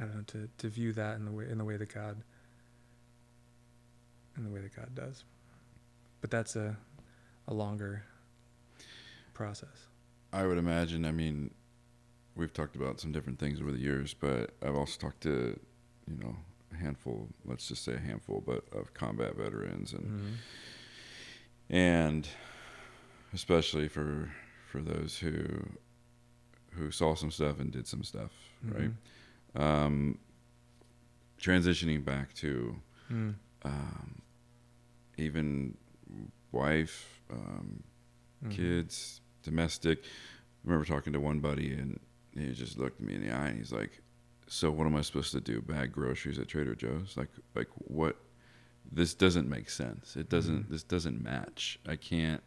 [0.00, 2.22] I don't know to to view that in the way in the way that God
[4.36, 5.24] in the way that God does.
[6.20, 6.76] But that's a
[7.46, 8.04] a longer
[9.34, 9.88] process.
[10.32, 11.04] I would imagine.
[11.04, 11.50] I mean,
[12.36, 15.58] we've talked about some different things over the years, but I've also talked to,
[16.08, 16.36] you know,
[16.72, 17.28] a handful.
[17.44, 21.74] Let's just say a handful, but of combat veterans and Mm-hmm.
[21.74, 22.28] and
[23.34, 24.30] especially for
[24.70, 25.34] for those who
[26.72, 28.30] who saw some stuff and did some stuff,
[28.64, 28.90] right?
[29.54, 30.18] Um,
[31.38, 32.80] transitioning back to
[33.10, 33.34] Mm.
[33.62, 34.22] um,
[35.16, 35.76] even
[36.52, 37.82] wife, um,
[38.44, 38.50] Mhm.
[38.50, 40.02] kids, domestic.
[40.04, 40.08] I
[40.64, 41.98] remember talking to one buddy, and
[42.32, 44.02] he just looked me in the eye, and he's like,
[44.46, 45.60] "So what am I supposed to do?
[45.60, 47.16] Bag groceries at Trader Joe's?
[47.16, 48.16] Like, like what?
[48.90, 50.16] This doesn't make sense.
[50.16, 50.64] It doesn't.
[50.66, 50.68] Mhm.
[50.70, 51.78] This doesn't match.
[51.86, 52.42] I can't.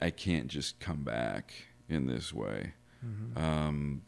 [0.00, 1.52] I can't just come back
[1.88, 3.36] in this way." Mhm.
[3.36, 4.02] Um,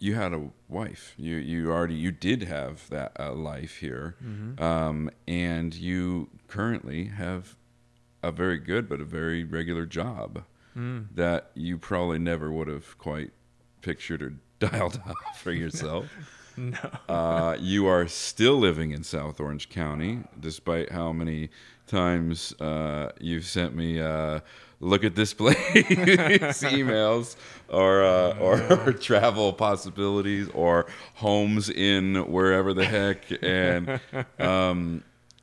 [0.00, 1.14] you had a wife.
[1.16, 4.60] You you already you did have that uh, life here, Mhm.
[4.60, 7.56] um, and you currently have
[8.22, 10.44] a very good but a very regular job
[10.76, 11.06] Mm.
[11.14, 13.32] that you probably never would have quite
[13.80, 16.06] pictured or dialed up for yourself.
[16.58, 16.76] No.
[17.08, 21.50] uh, you are still living in South Orange County, despite how many
[21.86, 24.40] times uh, you've sent me uh,
[24.80, 25.56] look at this place
[26.62, 27.36] emails
[27.68, 34.00] or, uh, or or travel possibilities or homes in wherever the heck and
[34.38, 35.02] um,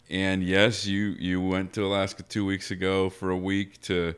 [0.09, 4.13] and yes, you you went to Alaska two weeks ago for a week to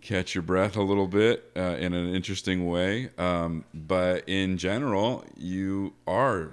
[0.00, 3.10] catch your breath a little bit uh, in an interesting way.
[3.18, 6.52] Um, but in general, you are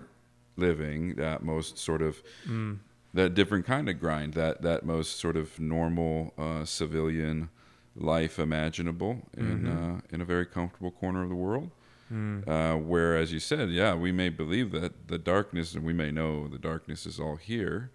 [0.58, 2.80] living that most sort of Mm.
[3.14, 7.50] that different kind of grind, that that most sort of normal uh, civilian
[7.98, 9.98] life imaginable in Mhm.
[9.98, 11.72] uh, in a very comfortable corner of the world.
[12.12, 12.48] Mm.
[12.48, 16.10] Uh, where, as you said, yeah, we may believe that the darkness, and we may
[16.10, 17.92] know the darkness is all here.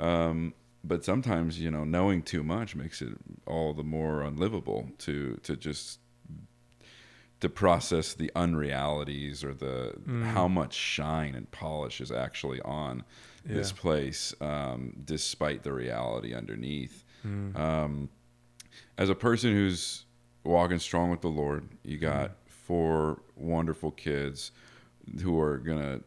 [0.00, 3.12] Um, but sometimes, you know, knowing too much makes it
[3.46, 6.00] all the more unlivable to to just
[7.40, 10.22] to process the unrealities or the Mm.
[10.24, 13.04] how much shine and polish is actually on
[13.44, 17.56] this place, um, despite the reality underneath Mm.
[17.56, 18.08] um,
[18.98, 20.04] as a person who's
[20.44, 24.52] walking strong with the Lord, you got four wonderful kids
[25.22, 26.00] who are gonna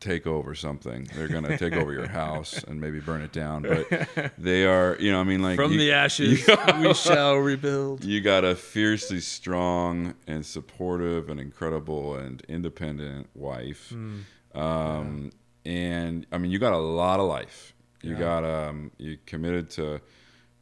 [0.00, 1.08] take over something.
[1.14, 3.62] They're gonna take over your house and maybe burn it down.
[3.62, 6.48] But they are, you know, I mean, like From you, the ashes,
[6.80, 8.04] we shall rebuild.
[8.04, 13.92] you got a fiercely strong and supportive and incredible and independent wife.
[13.94, 14.22] Mm.
[14.56, 15.30] Um,
[15.64, 17.74] and I mean, you got a lot of life.
[18.02, 18.18] You Yeah.
[18.20, 20.00] got um, you committed to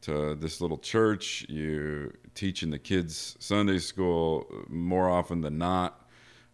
[0.06, 1.44] to this little church.
[1.48, 6.08] You teaching the kids Sunday school more often than not.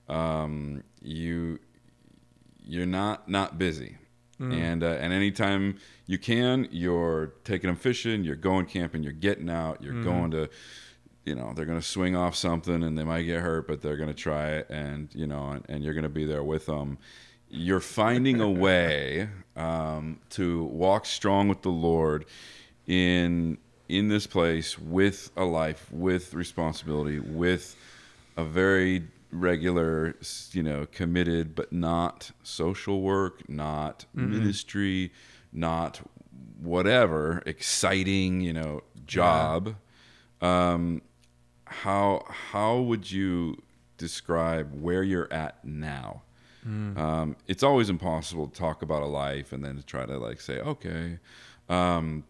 [0.09, 1.59] Um, you
[2.65, 3.97] you're not not busy.
[4.41, 4.53] Mm.
[4.55, 5.77] And uh, and anytime
[6.07, 10.05] you can, you're taking them fishing, you're going camping, you're getting out, you're Mhm.
[10.05, 10.49] going to,
[11.25, 14.15] you know, they're gonna swing off something and they might get hurt, but they're gonna
[14.15, 16.99] try it, and you know, and, and you're gonna be there with them.
[17.49, 22.25] You're finding a way um, to walk strong with the Lord
[22.87, 23.59] in
[23.89, 27.77] in this place with a life, with responsibility, with
[28.37, 30.15] a very regular,
[30.53, 34.29] you know, committed but not social work, not Mm-mm.
[34.31, 35.13] ministry,
[35.53, 36.01] not
[36.61, 39.77] whatever exciting, you know, job.
[40.41, 41.03] Um,
[41.67, 43.63] how how would you
[43.97, 46.23] describe where you're at now?
[46.67, 46.97] Mm.
[46.97, 50.41] Um, it's always impossible to talk about a life and then to try to like
[50.41, 51.19] say, okay.
[51.69, 52.25] Um,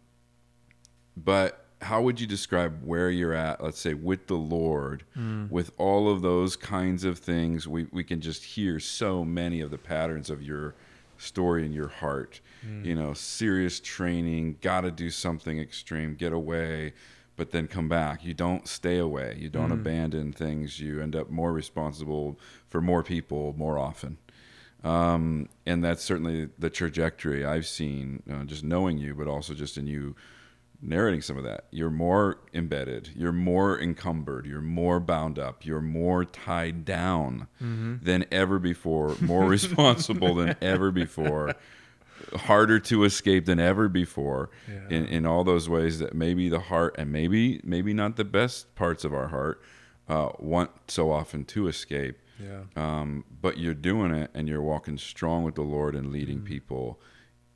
[1.17, 5.51] but how would you describe where you're at, let's say, with the Lord, Mm.
[5.51, 7.67] with all of those kinds of things?
[7.67, 10.75] We, we can just hear so many of the patterns of your
[11.19, 12.41] story in your heart.
[12.67, 12.85] Mm.
[12.85, 16.93] You know, serious training, got to do something extreme, get away,
[17.37, 18.25] but then come back.
[18.25, 19.81] You don't stay away, you don't Mm.
[19.81, 20.79] abandon things.
[20.79, 22.39] You end up more responsible
[22.69, 24.19] for more people more often.
[24.85, 29.77] Um, and that's certainly the trajectory I've seen, uh, just knowing you, but also just
[29.79, 30.17] in you
[30.83, 31.67] narrating some of that.
[31.71, 38.03] You're more embedded, you're more encumbered, you're more bound up, you're more tied down Mhm.
[38.03, 41.55] than ever before, more responsible than ever before,
[42.35, 44.97] harder to escape than ever before Yeah.
[44.97, 48.75] in, in all those ways that maybe the heart and maybe maybe not the best
[48.75, 49.63] parts of our heart
[50.09, 52.19] uh, want so often to escape.
[52.41, 52.63] Yeah.
[52.75, 56.45] Um, but you're doing it and you're walking strong with the Lord and leading Mm.
[56.45, 57.01] people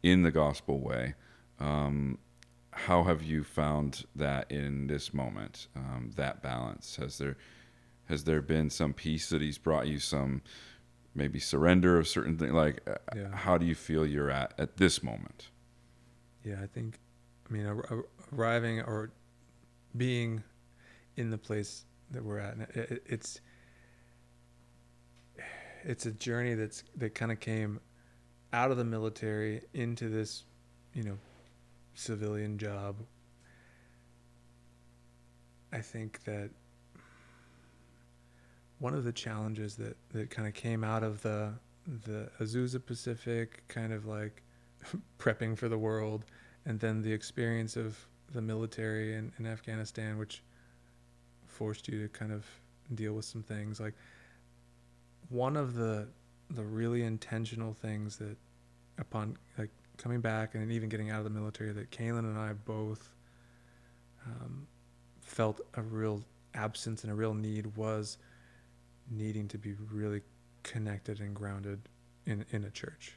[0.02, 1.14] in the gospel way.
[1.58, 2.18] Um,
[2.76, 6.96] how have you found that in this moment, um, that balance?
[6.96, 7.36] Has there
[8.04, 10.42] has there been some peace that He's brought you, some
[11.14, 12.52] maybe surrender of certain things?
[12.52, 13.34] Like, uh, Yeah.
[13.34, 15.48] how do you feel you're at at this moment?
[16.44, 17.00] Yeah, I think,
[17.48, 19.10] I mean, ar- ar- arriving or
[19.96, 20.42] being
[21.16, 23.40] in the place that we're at, and it, it, it's
[25.84, 27.80] it's a journey that's that kind of came
[28.52, 30.44] out of the military into this,
[30.94, 31.18] you know,
[31.96, 32.96] civilian job.
[35.72, 36.50] I think that
[38.78, 41.54] one of the challenges that that kind of came out of the
[42.04, 44.42] the Azusa Pacific kind of like
[45.18, 46.24] prepping for the world
[46.66, 47.96] and then the experience of
[48.32, 50.42] the military in, in Afghanistan, which
[51.46, 52.44] forced you to kind of
[52.94, 53.80] deal with some things.
[53.80, 53.94] Like
[55.28, 56.08] one of the
[56.50, 58.36] the really intentional things that
[58.98, 62.52] upon like coming back and even getting out of the military that Kaylin and I
[62.52, 63.10] both
[64.26, 64.66] um,
[65.20, 66.22] felt a real
[66.54, 68.18] absence and a real need was
[69.10, 70.22] needing to be really
[70.62, 71.80] connected and grounded
[72.26, 73.14] in, in a church.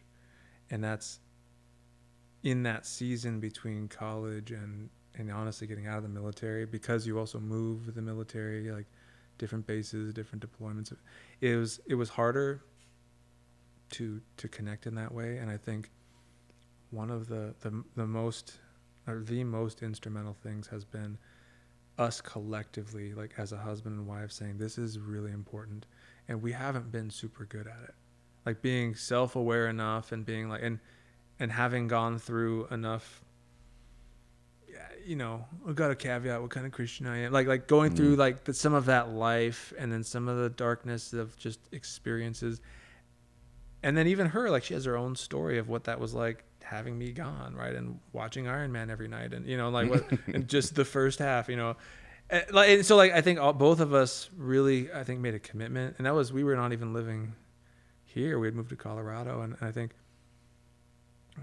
[0.69, 1.19] And that's
[2.43, 7.19] in that season between college and and honestly getting out of the military because you
[7.19, 8.85] also move the military like
[9.37, 10.93] different bases different deployments
[11.41, 12.61] it was it was harder
[13.89, 15.89] to to connect in that way and i think
[16.91, 18.57] one of the the, the most
[19.07, 21.17] or the most instrumental things has been
[21.97, 25.85] us collectively like as a husband and wife saying this is really important
[26.27, 27.95] and we haven't been super good at it.
[28.45, 30.79] Like being self-aware enough and being like and
[31.39, 33.23] and having gone through enough
[34.69, 37.31] yeah, you know i got a caveat what kind of christian i am.
[37.31, 38.19] Like like going through Mm.
[38.19, 42.61] like the, some of that life and then some of the darkness of just experiences.
[43.81, 46.43] And then even her like she has her own story of what that was like
[46.63, 50.05] having me gone right and watching iron man every night and you know like what
[50.27, 51.75] and just the first half you know.
[52.29, 55.33] And, like and so like i think all, both of us really i think made
[55.33, 57.33] a commitment and that was we were not even living
[58.05, 58.39] here.
[58.39, 59.91] We had moved to colorado and i think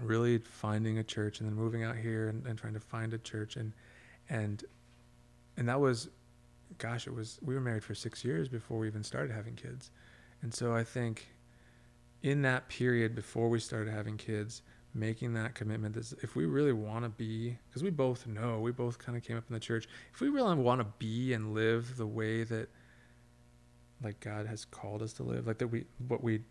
[0.01, 3.17] really finding a church and then moving out here and, and trying to find a
[3.17, 3.73] church and
[4.29, 4.63] and
[5.57, 6.09] and that was
[6.77, 9.91] gosh it was we were married for six years before we even started having kids.
[10.41, 11.27] And so i think
[12.21, 14.61] in that period before we started having kids
[14.93, 18.71] making that commitment that if we really want to be because we both know we
[18.71, 21.53] both kind of came up in the church if we really want to be and
[21.53, 22.67] live the way that
[24.01, 26.41] like god has called us to live like that we what we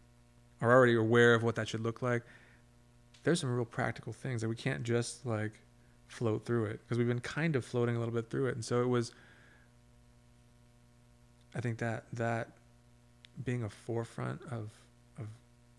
[0.60, 2.22] are already aware of what that should look like
[3.24, 5.52] there's some real practical things that we can't just like
[6.06, 8.54] float through it because we've been kind of floating a little bit through it.
[8.54, 9.12] And so it was
[11.54, 12.50] i think that that
[13.42, 14.70] being a forefront of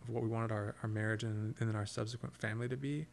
[0.08, 3.08] of, what we wanted our, our marriage and, and then our subsequent family to be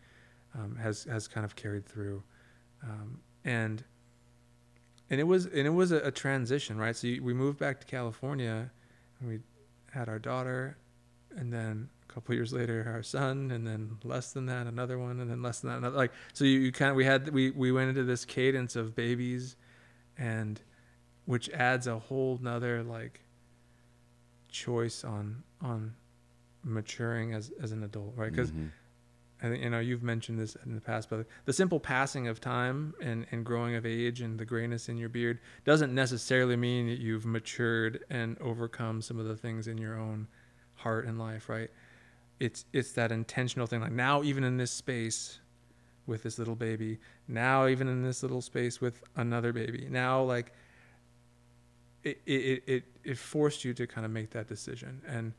[0.55, 2.22] um, has has kind of carried through.
[2.82, 3.84] Um, and
[5.11, 6.97] and it was and it was a, a transition right?
[6.97, 8.70] So you, we moved back to california
[9.20, 9.38] and we
[9.92, 10.76] had our daughter
[11.36, 15.20] and then a couple years later our son and then less than that another one
[15.20, 17.51] and then less than that another like so you, you kind of we had we
[17.51, 19.57] we went into this cadence of babies
[20.16, 20.61] and
[21.26, 23.20] which adds a whole nother like
[24.51, 25.95] choice on on
[26.64, 28.70] maturing as as an adult right because Mhm.
[29.42, 32.40] I think you know you've mentioned this in the past, but the simple passing of
[32.40, 36.86] time and, and growing of age and the grayness in your beard doesn't necessarily mean
[36.86, 40.28] that you've matured and overcome some of the things in your own
[40.76, 41.68] heart and life, right?
[42.40, 43.80] It's it's that intentional thing.
[43.80, 45.40] Like now, even in this space
[46.06, 46.98] with this little baby,
[47.28, 50.52] now even in this little space with another baby, now like
[52.02, 55.32] it it it, it forced you to kind of make that decision and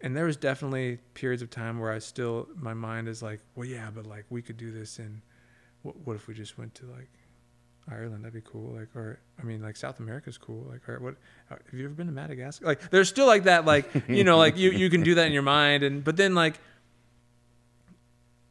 [0.00, 3.66] and there was definitely periods of time where I still my mind is like, well,
[3.66, 5.22] yeah, but like we could do this in
[5.82, 7.08] what, what if we just went to like
[7.90, 8.24] Ireland?
[8.24, 8.74] That'd be cool.
[8.74, 10.66] Like, or I mean, like South America's cool.
[10.70, 11.14] Like, or what?
[11.50, 12.64] uh, Have you ever been to Madagascar?
[12.66, 15.32] Like, there's still like that, like you know, like you you can do that in
[15.32, 16.58] your mind, and but then like,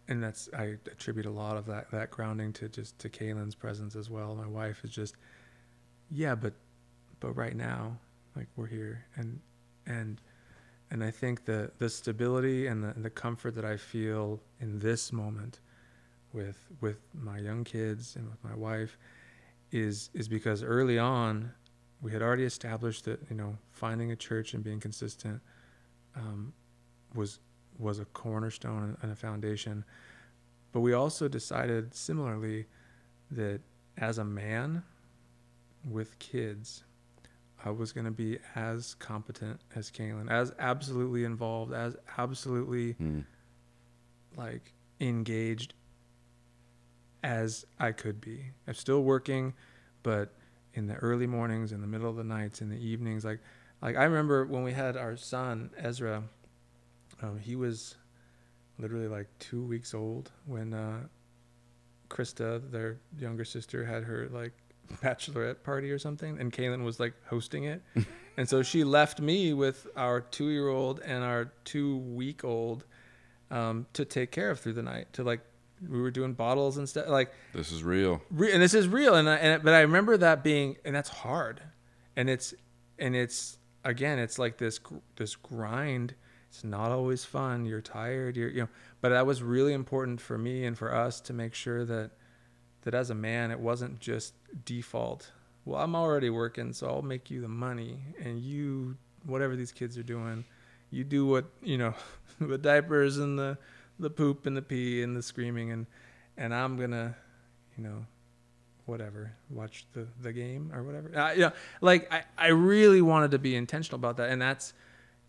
[0.07, 3.95] and that's I attribute a lot of that that grounding to just to Kaylin's presence
[3.95, 4.35] as well.
[4.35, 5.15] My wife is just,
[6.11, 6.53] yeah, but
[7.19, 7.97] but right now,
[8.35, 9.39] like we're here, and
[9.85, 10.21] and
[10.93, 15.11] and I think the the stability and the, the comfort that I feel in this
[15.11, 15.59] moment
[16.31, 18.97] with with my young kids and with my wife
[19.71, 21.51] is is because early on
[22.01, 25.41] we had already established that you know finding a church and being consistent
[26.15, 26.53] um,
[27.15, 27.39] was
[27.79, 29.83] was a cornerstone and a foundation.
[30.73, 32.67] But we also decided similarly
[33.31, 33.61] that
[33.97, 34.83] as a man
[35.89, 36.83] with kids
[37.65, 43.23] I was going to be as competent as Kaylin, as absolutely involved, as absolutely Mm.
[44.35, 45.73] like engaged
[47.23, 48.51] as I could be.
[48.67, 49.53] I'm still working,
[50.01, 50.33] but
[50.73, 53.39] in the early mornings, in the middle of the nights, in the evenings, like
[53.81, 56.23] like I remember when we had our son Ezra.
[57.21, 57.95] Um, he was
[58.77, 61.01] literally like two weeks old when uh,
[62.09, 64.51] Krista, their younger sister, had her like
[65.01, 67.81] bachelorette party or something, and Kaylin was like hosting it,
[68.37, 72.85] and so she left me with our two-year-old and our two-week-old
[73.51, 75.11] um, to take care of through the night.
[75.13, 75.41] To like,
[75.87, 77.07] we were doing bottles and stuff.
[77.07, 78.21] Like, This is real.
[78.31, 79.15] re- and this is real.
[79.15, 81.61] And, I, and but I remember that being, and that's hard,
[82.15, 82.53] and it's,
[82.99, 86.15] and it's again, it's like this gr- this grind.
[86.49, 87.65] It's not always fun.
[87.65, 88.37] You're tired.
[88.37, 88.69] You're you know,
[89.01, 92.11] but that was really important for me and for us to make sure that
[92.83, 94.33] that as a man, it wasn't just
[94.65, 95.31] default.
[95.65, 99.97] Well, I'm already working, so I'll make you the money, and you whatever these kids
[99.97, 100.43] are doing,
[100.91, 101.93] you do what you know,
[102.39, 103.57] the diapers and the
[103.99, 105.85] the poop and the pee and the screaming and
[106.37, 107.15] and I'm gonna,
[107.77, 108.05] you know,
[108.85, 111.17] whatever, watch the the game or whatever.
[111.17, 114.73] Uh, know, like I I really wanted to be intentional about that, and that's,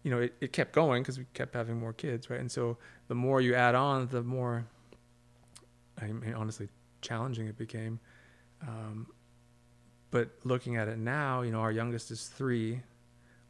[0.03, 2.41] you know, it, it kept going because we kept having more kids, right?
[2.41, 2.79] And so
[3.09, 4.67] the more you add on, the more,
[6.01, 6.69] I mean, honestly,
[7.05, 8.01] challenging it became.
[8.63, 9.07] Um,
[10.11, 12.81] but looking at it now, you know, our youngest is three,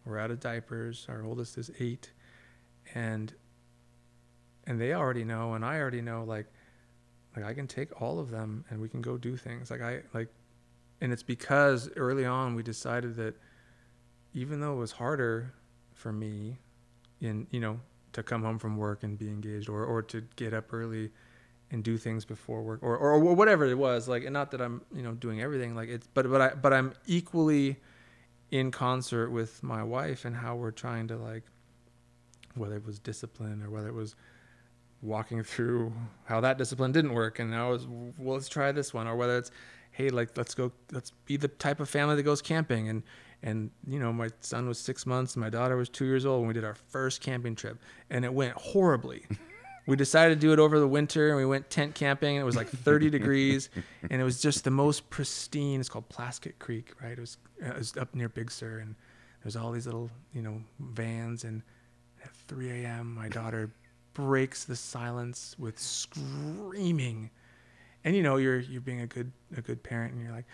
[0.04, 1.06] we're out of diapers.
[1.08, 2.10] Our oldest is eight,
[2.94, 3.32] and
[4.66, 6.46] and they already know, and I already know, like
[7.36, 9.70] like I can take all of them and we can go do things.
[9.70, 10.28] Like I like,
[11.00, 13.36] and it's because early on we decided that
[14.34, 15.54] even though it was harder
[15.92, 16.58] for me,
[17.20, 17.80] in you know,
[18.12, 21.10] to come home from work and be engaged, or or to get up early
[21.74, 24.08] and do things before work, or or, or whatever it was.
[24.08, 25.74] Like, and not that I'm you know doing everything.
[25.74, 27.76] Like it's, but but I but I'm equally
[28.50, 31.42] in concert with my wife and how we're trying to like,
[32.54, 34.14] whether it was discipline or whether it was
[35.02, 35.92] walking through
[36.24, 39.36] how that discipline didn't work and I was well let's try this one or whether
[39.36, 39.50] it's
[39.90, 43.02] hey like let's go let's be the type of family that goes camping and
[43.42, 46.40] and you know my son was 6 months and my daughter was 2 years old
[46.40, 49.26] when we did our first camping trip and it went horribly
[49.86, 52.46] we decided to do it over the winter and we went tent camping and it
[52.46, 53.68] was like 30 degrees
[54.10, 57.70] and it was just the most pristine it's called Plaskett Creek right it was, uh,
[57.70, 58.94] it was up near Big Sur and
[59.42, 61.62] there's all these little you know vans and
[62.22, 63.14] at 3 a.m.
[63.14, 63.70] my daughter
[64.14, 67.30] breaks the silence with screaming
[68.04, 70.46] and you know you're you're being a good a good parent and you're like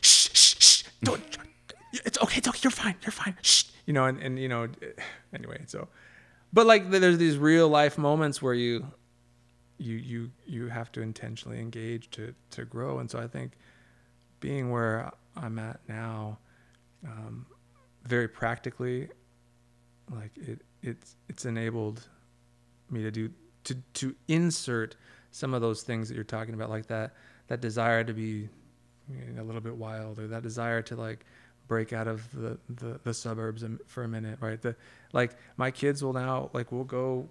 [0.00, 1.20] shh shh shh don't
[1.92, 4.68] it's okay it's okay you're fine you're fine shh you know and, and you know
[5.34, 5.88] anyway so
[6.52, 8.86] but like there's these real life moments where you
[9.78, 12.98] you you you have to intentionally engage to to grow.
[12.98, 13.52] And so i think
[14.40, 16.38] being where i'm at now
[17.06, 17.46] um,
[18.04, 19.08] very practically
[20.14, 22.08] like it it's it's enabled
[22.90, 23.30] me to do
[23.64, 24.96] to to insert
[25.30, 27.14] some of those things that you're talking about like that
[27.48, 28.48] that desire to be
[29.08, 31.24] you know, a little bit wild or that desire to like
[31.68, 34.60] break out of the, the the suburbs for a minute right?
[34.60, 34.76] The
[35.12, 37.28] like my kids will now like we'll go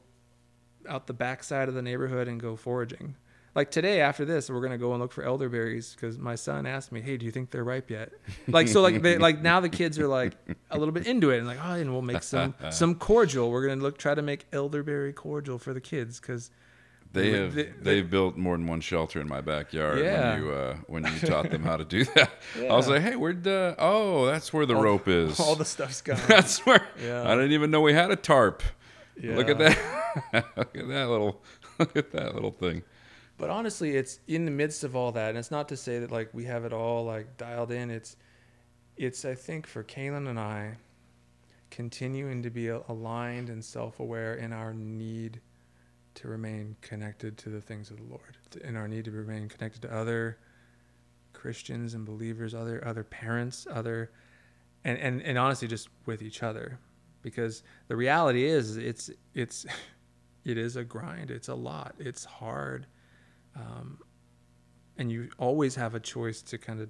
[0.88, 3.16] out the backside of the neighborhood and go foraging.
[3.54, 6.92] Like today after this we're gonna go and look for elderberries because my son asked
[6.92, 8.12] me hey do you think they're ripe yet?
[8.48, 10.34] Like so like they like now the kids are like
[10.70, 13.50] a little bit into it and like oh and we'll make some some cordial.
[13.52, 16.52] We're gonna look try to make elderberry cordial for the kids because
[17.16, 20.34] They They- have they- they've built more than one shelter in my backyard Yeah.
[20.36, 22.32] when you uh, when you taught them how to do that.
[22.60, 25.40] I was like, hey, where'd the oh that's where the All- rope is.
[25.40, 27.24] all the stuff's gone that's where Yeah.
[27.24, 28.62] I didn't even know we had a tarp.
[29.22, 29.78] Look at that.
[30.58, 31.42] look at that little
[31.80, 32.84] look at that little thing.
[33.38, 36.12] But honestly, it's in the midst of all that, and it's not to say that
[36.12, 37.92] like we have it all like dialed in.
[37.92, 38.16] It's,
[38.98, 40.78] it's I think for Kaylin and I,
[41.70, 45.42] continuing to be aligned and self-aware in our need
[46.16, 49.82] to remain connected to the things of the Lord, in our need to remain connected
[49.84, 50.38] to other
[51.34, 54.12] Christians and believers, other other parents, other,
[54.84, 56.80] and and and honestly, just with each other,
[57.22, 59.66] because the reality is, it's it's,
[60.46, 61.32] it is a grind.
[61.32, 61.96] It's a lot.
[62.00, 62.88] It's hard
[63.56, 64.00] um,
[64.98, 66.90] and you always have a choice to kind of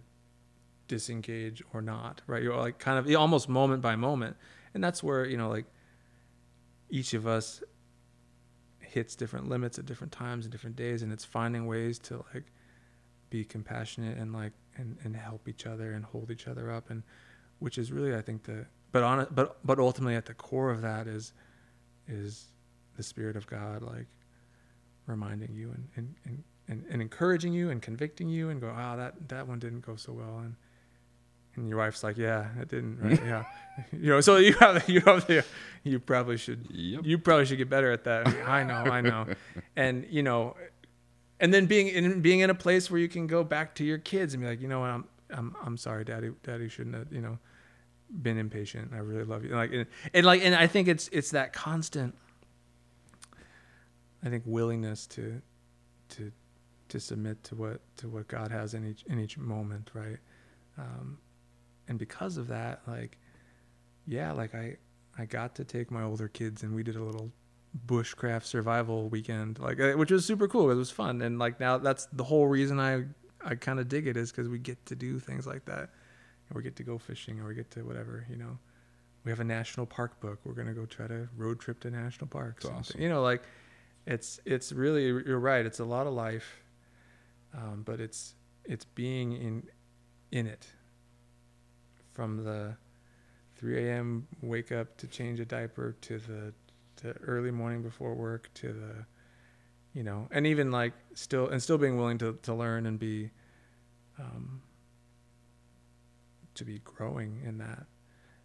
[0.87, 4.35] disengage or not right you're like kind of almost moment by moment
[4.73, 5.65] and that's where you know like
[6.89, 7.63] each of us
[8.95, 12.45] hits different limits at different times and different days and it's finding ways to like
[13.29, 17.03] be compassionate and like and, and help each other and hold each other up and
[17.59, 20.81] which is really i think the but on but but ultimately at the core of
[20.81, 21.33] that is
[22.07, 22.45] is
[22.95, 24.07] the spirit of god like
[25.07, 28.95] reminding you and and, and, and, and encouraging you and convicting you and go ah
[28.95, 30.55] that that one didn't go so well and
[31.55, 33.23] and your wife's like, "Yeah, it didn't." Right?
[33.23, 33.43] yeah,
[33.91, 34.21] you know.
[34.21, 35.43] So you have you have the,
[35.83, 37.01] you probably should Yep.
[37.05, 38.27] you probably should get better at that.
[38.47, 39.25] I know, I know,
[39.75, 40.55] and you know,
[41.39, 43.97] and then being in being in a place where you can go back to your
[43.97, 47.11] kids and be like, you know what, I'm I'm I'm sorry, daddy, daddy shouldn't have,
[47.11, 47.37] you know,
[48.21, 48.91] been impatient.
[48.93, 49.51] I really love you.
[49.55, 52.15] Like and, and like and I think it's it's that constant.
[54.23, 55.39] I think willingness to,
[56.09, 56.31] to,
[56.89, 60.17] to submit to what to what God has in each in each moment, right?
[60.79, 61.19] Um,
[61.87, 63.17] and because of that, like,
[64.07, 64.77] yeah, like I
[65.17, 67.31] I got to take my older kids and we did a little
[67.85, 70.71] bushcraft survival weekend, like uh, which was super cool.
[70.71, 73.05] It was fun, and like now that's the whole reason I
[73.43, 75.89] I kind of dig it is because we get to do things like that,
[76.49, 78.57] and we get to go fishing or we get to whatever you know.
[79.23, 80.39] We have a national park book.
[80.43, 82.65] We're gonna go try to road trip to national parks.
[82.65, 83.01] Awesome.
[83.01, 83.43] You know, like
[84.05, 85.65] it's it's really you're right.
[85.65, 86.63] It's a lot of life,
[87.53, 89.63] um, but it's it's being in
[90.31, 90.67] in it
[92.15, 92.75] from the
[93.57, 94.27] 3 a.m.
[94.41, 96.53] wake up to change a diaper to the
[96.95, 99.05] to early morning before work to the
[99.93, 103.29] you know and even like still and still being willing to to learn and be
[104.17, 104.61] um,
[106.53, 107.85] to be growing in that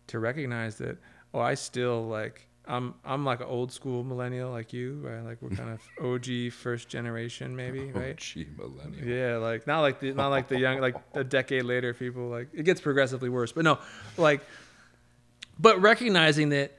[0.08, 0.98] to recognize that
[1.32, 5.42] oh I still like I'm I'm like an old school millennial like you right like
[5.42, 9.06] we're kind of OG first generation maybe right OG millennial.
[9.06, 12.48] yeah, like not like the not like the young like a decade later people like
[12.52, 13.50] it gets progressively worse.
[13.52, 13.78] But no,
[14.16, 14.40] like
[15.58, 16.78] but recognizing that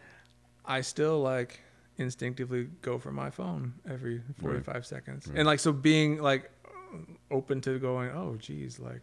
[0.65, 1.59] I still like
[1.97, 5.27] instinctively go for my phone every 45 seconds.
[5.27, 5.37] Right.
[5.37, 6.49] And like so being like
[7.29, 9.01] open to going, "Oh, geez, like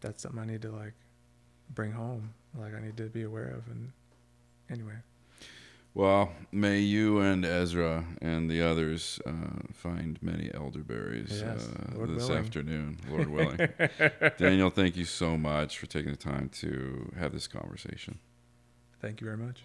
[0.00, 0.94] that's something I need to like
[1.74, 2.34] bring home.
[2.58, 3.92] Like I need to be aware of." And
[4.70, 4.96] anyway,
[5.94, 9.32] Well, may you and Ezra and the others uh,
[9.72, 12.38] find many elderberries Yes, uh, this willing.
[12.38, 13.68] afternoon, Lord willing.
[14.38, 18.18] Daniel, thank you so much for taking the time to have this conversation.
[19.00, 19.62] thank you very much.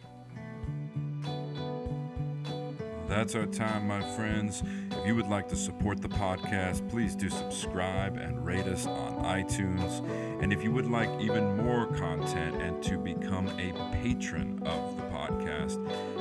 [3.07, 4.63] That's our time, my friends.
[4.91, 9.23] If you would like to support the podcast, please do subscribe and rate us on
[9.23, 10.01] iTunes.
[10.41, 13.71] And if you would like even more content and to become a
[14.01, 15.79] patron of the podcast,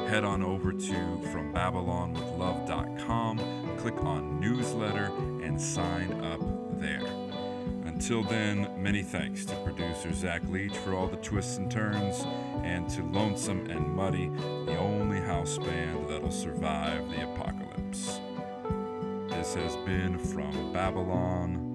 [0.09, 6.41] head on over to FromBabylonWithLove.com, click on newsletter, and sign up
[6.81, 7.05] there.
[7.85, 12.25] Until then, many thanks to producer Zach Leach for all the twists and turns,
[12.63, 14.29] and to Lonesome and Muddy,
[14.67, 18.21] the only house band that'll survive the apocalypse.
[19.29, 21.72] This has been From Babylon